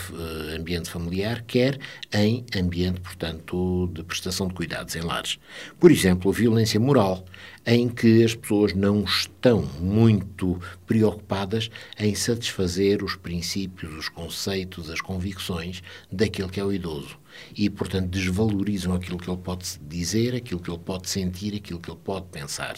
ambiente 0.57 0.89
familiar, 0.89 1.43
quer 1.47 1.79
em 2.13 2.45
ambiente, 2.57 3.01
portanto, 3.01 3.91
de 3.93 4.03
prestação 4.03 4.49
de 4.49 4.55
cuidados 4.55 4.97
em 4.97 5.03
lares. 5.03 5.39
Por 5.79 5.91
exemplo, 5.91 6.33
violência 6.33 6.81
moral, 6.81 7.25
em 7.67 7.89
que 7.89 8.25
as 8.25 8.35
pessoas 8.35 8.73
não 8.73 9.03
estão 9.05 9.63
muito 9.81 10.61
preocupadas 10.87 11.71
em 11.99 12.15
satisfazer 12.15 13.03
os 13.03 13.17
princípios, 13.17 13.93
os 13.93 14.09
conceitos, 14.09 14.89
as 14.89 15.01
convicções 15.01 15.83
daquele 16.11 16.49
que 16.49 16.61
é 16.61 16.65
o 16.65 16.73
idoso. 16.73 17.19
E, 17.55 17.69
portanto, 17.69 18.09
desvalorizam 18.09 18.95
aquilo 18.95 19.19
que 19.19 19.29
ele 19.29 19.37
pode 19.37 19.79
dizer, 19.83 20.35
aquilo 20.35 20.61
que 20.61 20.71
ele 20.71 20.79
pode 20.79 21.11
sentir, 21.11 21.55
aquilo 21.55 21.79
que 21.79 21.91
ele 21.91 22.01
pode 22.03 22.27
pensar. 22.29 22.77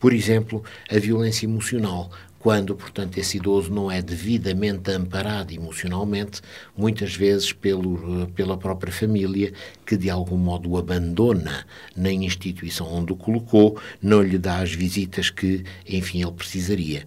Por 0.00 0.12
exemplo, 0.12 0.64
a 0.90 0.98
violência 0.98 1.46
emocional, 1.46 2.10
quando, 2.42 2.74
portanto, 2.74 3.18
esse 3.18 3.36
idoso 3.36 3.72
não 3.72 3.88
é 3.88 4.02
devidamente 4.02 4.90
amparado 4.90 5.54
emocionalmente, 5.54 6.40
muitas 6.76 7.14
vezes 7.14 7.52
pelo, 7.52 8.26
pela 8.34 8.56
própria 8.56 8.92
família, 8.92 9.52
que 9.86 9.96
de 9.96 10.10
algum 10.10 10.36
modo 10.36 10.70
o 10.70 10.76
abandona 10.76 11.64
na 11.94 12.12
instituição 12.12 12.92
onde 12.92 13.12
o 13.12 13.16
colocou, 13.16 13.80
não 14.02 14.20
lhe 14.20 14.38
dá 14.38 14.58
as 14.58 14.72
visitas 14.72 15.30
que, 15.30 15.62
enfim, 15.88 16.22
ele 16.22 16.32
precisaria 16.32 17.04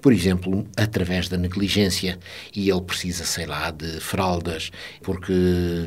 por 0.00 0.12
exemplo, 0.12 0.66
através 0.76 1.28
da 1.28 1.36
negligência, 1.36 2.18
e 2.54 2.70
ele 2.70 2.80
precisa, 2.82 3.24
sei 3.24 3.46
lá, 3.46 3.70
de 3.70 4.00
fraldas, 4.00 4.70
porque 5.02 5.32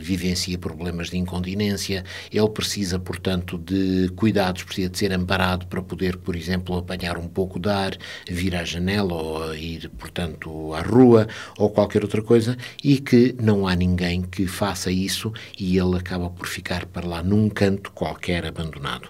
vivencia 0.01 0.58
problemas 0.58 1.10
de 1.10 1.17
incontinência, 1.17 2.04
ele 2.32 2.49
precisa, 2.49 2.99
portanto, 2.99 3.58
de 3.58 4.10
cuidados, 4.15 4.63
precisa 4.63 4.89
de 4.89 4.97
ser 4.97 5.13
amparado 5.13 5.65
para 5.67 5.82
poder, 5.82 6.17
por 6.17 6.36
exemplo, 6.36 6.77
apanhar 6.77 7.17
um 7.17 7.27
pouco 7.27 7.60
de 7.60 7.69
ar, 7.69 7.97
vir 8.27 8.56
à 8.56 8.63
janela 8.63 9.13
ou 9.13 9.56
ir, 9.56 9.89
portanto, 9.97 10.73
à 10.73 10.82
rua 10.82 11.27
ou 11.58 11.69
qualquer 11.69 12.04
outra 12.04 12.21
coisa, 12.21 12.58
e 12.84 12.99
que 12.99 13.36
não 13.41 13.67
há 13.67 13.75
ninguém 13.75 14.21
que 14.21 14.45
faça 14.45 14.91
isso 14.91 15.32
e 15.58 15.77
ele 15.77 15.97
acaba 15.97 16.30
por 16.30 16.47
ficar 16.47 16.86
para 16.86 17.08
lá 17.08 17.23
num 17.23 17.49
canto 17.49 17.91
qualquer 17.91 18.45
abandonado. 18.45 19.10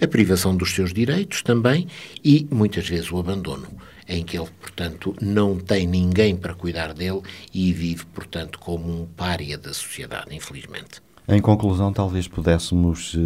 A 0.00 0.06
privação 0.06 0.56
dos 0.56 0.74
seus 0.74 0.92
direitos 0.92 1.42
também 1.42 1.88
e, 2.24 2.46
muitas 2.50 2.88
vezes, 2.88 3.10
o 3.10 3.18
abandono 3.18 3.68
em 4.08 4.24
que 4.24 4.38
ele, 4.38 4.48
portanto, 4.60 5.14
não 5.20 5.56
tem 5.56 5.86
ninguém 5.86 6.34
para 6.34 6.54
cuidar 6.54 6.94
dele 6.94 7.20
e 7.52 7.72
vive, 7.72 8.06
portanto, 8.06 8.58
como 8.58 8.90
um 8.90 9.06
pária 9.06 9.58
da 9.58 9.72
sociedade, 9.74 10.34
infelizmente. 10.34 11.02
Em 11.28 11.42
conclusão, 11.42 11.92
talvez 11.92 12.26
pudéssemos 12.26 13.12
uh, 13.12 13.18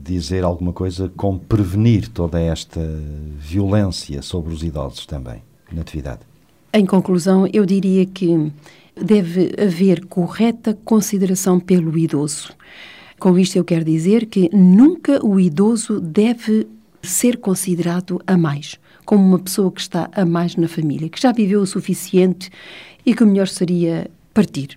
dizer 0.00 0.44
alguma 0.44 0.72
coisa 0.72 1.08
com 1.16 1.36
prevenir 1.36 2.08
toda 2.08 2.40
esta 2.40 2.80
violência 3.36 4.22
sobre 4.22 4.54
os 4.54 4.62
idosos 4.62 5.04
também, 5.04 5.42
na 5.72 5.80
atividade. 5.80 6.20
Em 6.72 6.86
conclusão, 6.86 7.48
eu 7.52 7.66
diria 7.66 8.06
que 8.06 8.52
deve 8.94 9.52
haver 9.60 10.06
correta 10.06 10.78
consideração 10.84 11.58
pelo 11.58 11.98
idoso. 11.98 12.52
Com 13.18 13.36
isto 13.36 13.56
eu 13.56 13.64
quero 13.64 13.84
dizer 13.84 14.26
que 14.26 14.48
nunca 14.54 15.24
o 15.26 15.40
idoso 15.40 16.00
deve 16.00 16.68
ser 17.02 17.38
considerado 17.38 18.20
a 18.24 18.36
mais 18.36 18.78
como 19.04 19.24
uma 19.24 19.38
pessoa 19.38 19.70
que 19.72 19.80
está 19.80 20.08
a 20.12 20.24
mais 20.24 20.56
na 20.56 20.68
família, 20.68 21.08
que 21.08 21.20
já 21.20 21.32
viveu 21.32 21.60
o 21.60 21.66
suficiente 21.66 22.50
e 23.04 23.14
que 23.14 23.24
o 23.24 23.26
melhor 23.26 23.48
seria 23.48 24.10
partir. 24.32 24.76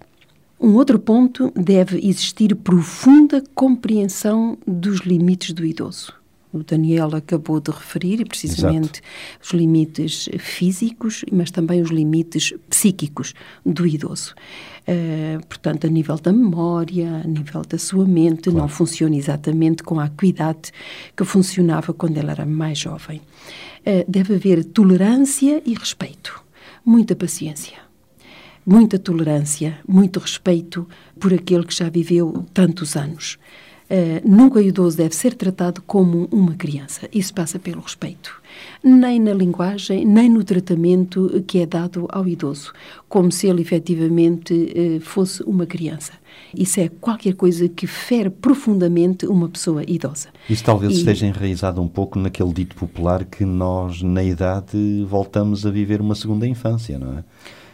Um 0.59 0.75
outro 0.75 0.97
ponto 0.97 1.51
deve 1.55 1.97
existir 1.97 2.55
profunda 2.55 3.43
compreensão 3.53 4.57
dos 4.65 5.01
limites 5.01 5.51
do 5.51 5.65
idoso. 5.65 6.22
O 6.53 6.63
Daniel 6.63 7.15
acabou 7.15 7.59
de 7.59 7.71
referir, 7.71 8.23
precisamente, 8.25 9.01
Exato. 9.01 9.43
os 9.43 9.49
limites 9.49 10.29
físicos, 10.37 11.25
mas 11.31 11.49
também 11.49 11.81
os 11.81 11.89
limites 11.89 12.53
psíquicos 12.69 13.33
do 13.65 13.87
idoso. 13.87 14.35
Uh, 14.87 15.43
portanto, 15.47 15.87
a 15.87 15.89
nível 15.89 16.15
da 16.17 16.31
memória, 16.31 17.21
a 17.23 17.27
nível 17.27 17.63
da 17.63 17.79
sua 17.79 18.05
mente, 18.05 18.43
claro. 18.43 18.59
não 18.59 18.67
funciona 18.67 19.15
exatamente 19.15 19.81
com 19.81 19.99
a 19.99 20.05
acuidade 20.05 20.71
que 21.17 21.25
funcionava 21.25 21.93
quando 21.93 22.17
ele 22.17 22.29
era 22.29 22.45
mais 22.45 22.77
jovem. 22.77 23.19
Eh, 23.85 24.05
deve 24.07 24.35
haver 24.35 24.63
tolerância 24.63 25.61
e 25.65 25.73
respeito. 25.73 26.41
Muita 26.85 27.15
paciência. 27.15 27.77
Muita 28.65 28.97
tolerância, 28.97 29.77
muito 29.85 30.19
respeito 30.19 30.87
por 31.19 31.33
aquele 31.33 31.65
que 31.65 31.75
já 31.75 31.89
viveu 31.89 32.45
tantos 32.53 32.95
anos. 32.95 33.37
Uh, 33.89 34.27
nunca 34.27 34.59
o 34.59 34.61
idoso 34.61 34.97
deve 34.97 35.15
ser 35.15 35.33
tratado 35.33 35.81
como 35.85 36.27
uma 36.31 36.53
criança. 36.55 37.07
Isso 37.13 37.33
passa 37.33 37.59
pelo 37.59 37.81
respeito. 37.81 38.41
Nem 38.83 39.19
na 39.19 39.33
linguagem, 39.33 40.05
nem 40.05 40.29
no 40.29 40.43
tratamento 40.43 41.43
que 41.45 41.59
é 41.59 41.65
dado 41.65 42.07
ao 42.09 42.27
idoso, 42.27 42.71
como 43.09 43.31
se 43.31 43.47
ele 43.47 43.61
efetivamente 43.61 44.53
uh, 44.53 45.01
fosse 45.01 45.43
uma 45.43 45.65
criança. 45.65 46.13
Isso 46.55 46.79
é 46.79 46.89
qualquer 46.89 47.33
coisa 47.35 47.67
que 47.67 47.85
fere 47.87 48.29
profundamente 48.29 49.25
uma 49.25 49.49
pessoa 49.49 49.83
idosa. 49.87 50.29
Isso 50.49 50.63
talvez 50.63 50.93
e... 50.93 50.97
esteja 50.97 51.25
enraizado 51.25 51.81
um 51.81 51.87
pouco 51.87 52.17
naquele 52.17 52.53
dito 52.53 52.75
popular 52.75 53.25
que 53.25 53.45
nós, 53.45 54.01
na 54.01 54.23
idade, 54.23 55.05
voltamos 55.07 55.65
a 55.65 55.71
viver 55.71 56.01
uma 56.01 56.15
segunda 56.15 56.47
infância, 56.47 56.97
não 56.97 57.19
é? 57.19 57.23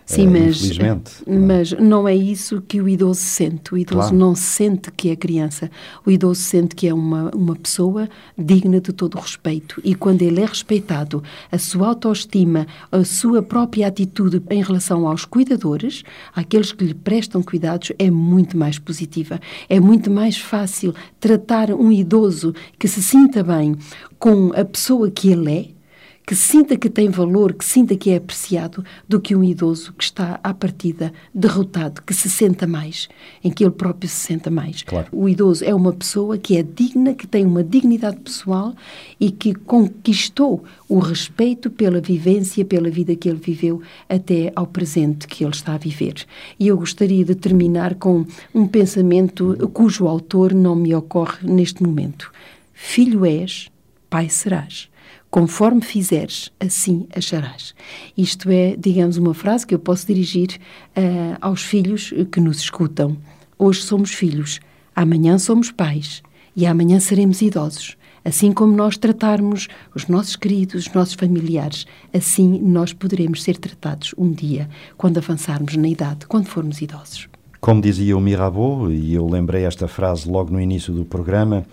Sim, 0.10 0.26
é, 0.26 0.40
mas, 0.40 0.56
infelizmente, 0.56 1.12
mas 1.28 1.72
não 1.74 2.08
é 2.08 2.16
isso 2.16 2.64
que 2.68 2.82
o 2.82 2.90
idoso 2.90 3.20
sente. 3.20 3.76
O 3.76 3.78
idoso 3.78 4.10
claro. 4.10 4.16
não 4.16 4.34
sente 4.34 4.90
que 4.90 5.12
é 5.12 5.16
criança. 5.16 5.70
O 6.04 6.10
idoso 6.10 6.42
sente 6.42 6.76
que 6.76 6.88
é 6.88 6.94
uma, 6.94 7.30
uma 7.30 7.56
pessoa 7.56 8.10
digna 8.36 8.82
de 8.82 8.92
todo 8.92 9.20
o 9.20 9.22
respeito. 9.22 9.80
E 9.84 9.94
quando 9.94 10.24
ele 10.24 10.42
é 10.42 10.46
respeitado, 10.46 11.22
a 11.52 11.60
sua 11.60 11.90
autoestima, 11.90 12.66
a 12.92 13.04
sua 13.06 13.44
própria 13.44 13.86
atitude 13.86 14.42
em 14.50 14.64
relação 14.64 15.08
aos 15.08 15.26
cuidadores, 15.26 16.04
àqueles 16.36 16.72
que 16.72 16.86
lhe 16.86 16.96
prestam 16.96 17.44
cuidados, 17.44 17.92
é 18.00 18.10
muito 18.10 18.58
mais 18.58 18.80
positiva. 18.80 19.40
É 19.70 19.80
muito 19.80 20.10
mais 20.10 20.38
fácil 20.38 20.96
tratar 21.20 21.70
um 21.72 21.92
idoso 21.92 22.56
que 22.80 22.88
se 22.88 23.04
sinta 23.04 23.44
bem 23.44 23.76
com 24.18 24.52
a 24.56 24.66
pessoa 24.66 25.12
que 25.12 25.30
ele 25.30 25.54
é 25.54 25.79
que 26.30 26.36
sinta 26.36 26.78
que 26.78 26.92
tem 26.92 27.10
valor, 27.10 27.54
que 27.56 27.66
sinta 27.66 27.96
que 27.96 28.12
é 28.12 28.18
apreciado, 28.18 28.86
do 29.08 29.20
que 29.20 29.36
um 29.36 29.44
idoso 29.44 29.92
que 29.94 30.04
está 30.04 30.40
à 30.44 30.54
partida 30.54 31.12
derrotado, 31.34 32.04
que 32.04 32.14
se 32.14 32.30
senta 32.30 32.68
mais, 32.68 33.10
em 33.44 33.50
que 33.50 33.64
ele 33.64 33.72
próprio 33.72 34.08
se 34.08 34.28
senta 34.28 34.52
mais. 34.52 34.84
Claro. 34.84 35.08
O 35.12 35.28
idoso 35.28 35.66
é 35.66 35.74
uma 35.74 35.92
pessoa 35.92 36.38
que 36.38 36.56
é 36.56 36.62
digna, 36.62 37.16
que 37.16 37.26
tem 37.26 37.48
uma 37.48 37.64
dignidade 37.64 38.18
pessoal 38.18 38.76
e 39.20 39.32
que 39.32 39.56
conquistou 39.56 40.64
o 40.88 41.00
respeito 41.00 41.68
pela 41.68 42.00
vivência, 42.00 42.64
pela 42.64 42.92
vida 42.92 43.16
que 43.16 43.28
ele 43.28 43.40
viveu 43.40 43.82
até 44.08 44.54
ao 44.56 44.68
presente 44.68 45.26
que 45.26 45.44
ele 45.44 45.56
está 45.56 45.74
a 45.74 45.80
viver. 45.80 46.28
E 46.60 46.68
eu 46.68 46.78
gostaria 46.78 47.26
de 47.26 47.34
terminar 47.34 47.96
com 47.96 48.24
um 48.54 48.68
pensamento 48.68 49.58
cujo 49.74 50.06
autor 50.06 50.54
não 50.54 50.76
me 50.76 50.94
ocorre 50.94 51.40
neste 51.42 51.82
momento. 51.82 52.32
Filho 52.72 53.26
és, 53.26 53.72
pai 54.12 54.30
serás. 54.30 54.89
Conforme 55.30 55.82
fizeres, 55.82 56.52
assim 56.60 57.08
acharás. 57.16 57.76
Isto 58.18 58.50
é, 58.50 58.76
digamos, 58.76 59.18
uma 59.18 59.34
frase 59.34 59.66
que 59.66 59.76
eu 59.76 59.80
posso 59.80 60.08
dirigir 60.08 60.60
uh, 60.98 61.38
aos 61.40 61.62
filhos 61.62 62.12
que 62.32 62.40
nos 62.40 62.60
escutam. 62.60 63.16
Hoje 63.58 63.82
somos 63.82 64.12
filhos, 64.12 64.60
amanhã 64.96 65.38
somos 65.38 65.72
pais 65.72 66.24
e 66.56 66.66
amanhã 66.66 67.00
seremos 67.00 67.42
idosos. 67.42 67.96
Assim 68.26 68.52
como 68.52 68.76
nós 68.76 68.98
tratarmos 68.98 69.68
os 69.96 70.08
nossos 70.08 70.36
queridos, 70.36 70.88
os 70.88 70.94
nossos 70.94 71.14
familiares, 71.14 71.86
assim 72.14 72.60
nós 72.60 72.92
poderemos 72.92 73.44
ser 73.44 73.58
tratados 73.58 74.14
um 74.18 74.32
dia, 74.32 74.70
quando 74.98 75.20
avançarmos 75.20 75.76
na 75.78 75.88
idade, 75.88 76.26
quando 76.28 76.48
formos 76.48 76.82
idosos. 76.82 77.30
Como 77.62 77.82
dizia 77.82 78.18
o 78.18 78.22
Mirabeau, 78.22 78.92
e 78.92 79.14
eu 79.14 79.28
lembrei 79.28 79.64
esta 79.64 79.88
frase 79.88 80.30
logo 80.30 80.52
no 80.52 80.62
início 80.62 80.94
do 80.94 81.06
programa, 81.06 81.66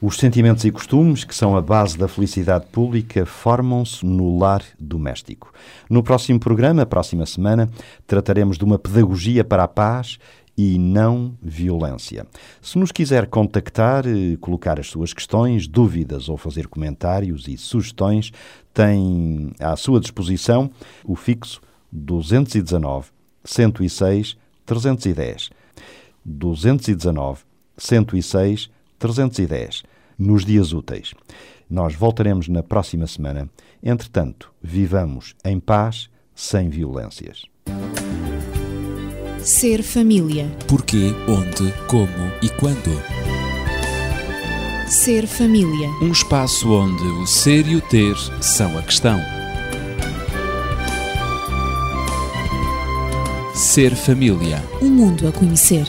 os 0.00 0.16
sentimentos 0.16 0.64
e 0.64 0.70
costumes, 0.70 1.24
que 1.24 1.34
são 1.34 1.56
a 1.56 1.60
base 1.60 1.98
da 1.98 2.06
felicidade 2.06 2.66
pública, 2.66 3.26
formam-se 3.26 4.06
no 4.06 4.38
lar 4.38 4.62
doméstico. 4.78 5.52
No 5.90 6.02
próximo 6.02 6.38
programa, 6.38 6.86
próxima 6.86 7.26
semana, 7.26 7.68
trataremos 8.06 8.56
de 8.56 8.64
uma 8.64 8.78
pedagogia 8.78 9.42
para 9.42 9.64
a 9.64 9.68
paz 9.68 10.18
e 10.56 10.78
não 10.78 11.34
violência. 11.42 12.26
Se 12.60 12.78
nos 12.78 12.92
quiser 12.92 13.26
contactar, 13.26 14.04
eh, 14.06 14.36
colocar 14.40 14.78
as 14.78 14.88
suas 14.88 15.12
questões, 15.12 15.66
dúvidas 15.66 16.28
ou 16.28 16.36
fazer 16.36 16.66
comentários 16.68 17.46
e 17.46 17.56
sugestões, 17.56 18.32
tem 18.74 19.52
à 19.60 19.76
sua 19.76 20.00
disposição 20.00 20.70
o 21.04 21.14
fixo 21.14 21.60
219 21.90 23.10
106 23.44 24.36
310. 24.66 25.50
219 26.24 27.42
106 27.76 28.70
310 28.98 29.82
nos 30.18 30.44
dias 30.44 30.72
úteis. 30.72 31.14
Nós 31.70 31.94
voltaremos 31.94 32.48
na 32.48 32.62
próxima 32.62 33.06
semana. 33.06 33.48
Entretanto, 33.82 34.52
vivamos 34.62 35.34
em 35.44 35.60
paz, 35.60 36.08
sem 36.34 36.68
violências. 36.68 37.44
Ser 39.42 39.82
família. 39.82 40.50
Porquê, 40.66 41.12
onde, 41.28 41.72
como 41.86 42.32
e 42.42 42.48
quando. 42.50 42.90
Ser 44.88 45.26
família. 45.26 45.88
Um 46.02 46.10
espaço 46.10 46.72
onde 46.72 47.02
o 47.02 47.26
ser 47.26 47.66
e 47.66 47.76
o 47.76 47.80
ter 47.80 48.16
são 48.40 48.76
a 48.78 48.82
questão. 48.82 49.20
Ser 53.54 53.94
família. 53.94 54.62
Um 54.80 54.90
mundo 54.90 55.28
a 55.28 55.32
conhecer. 55.32 55.86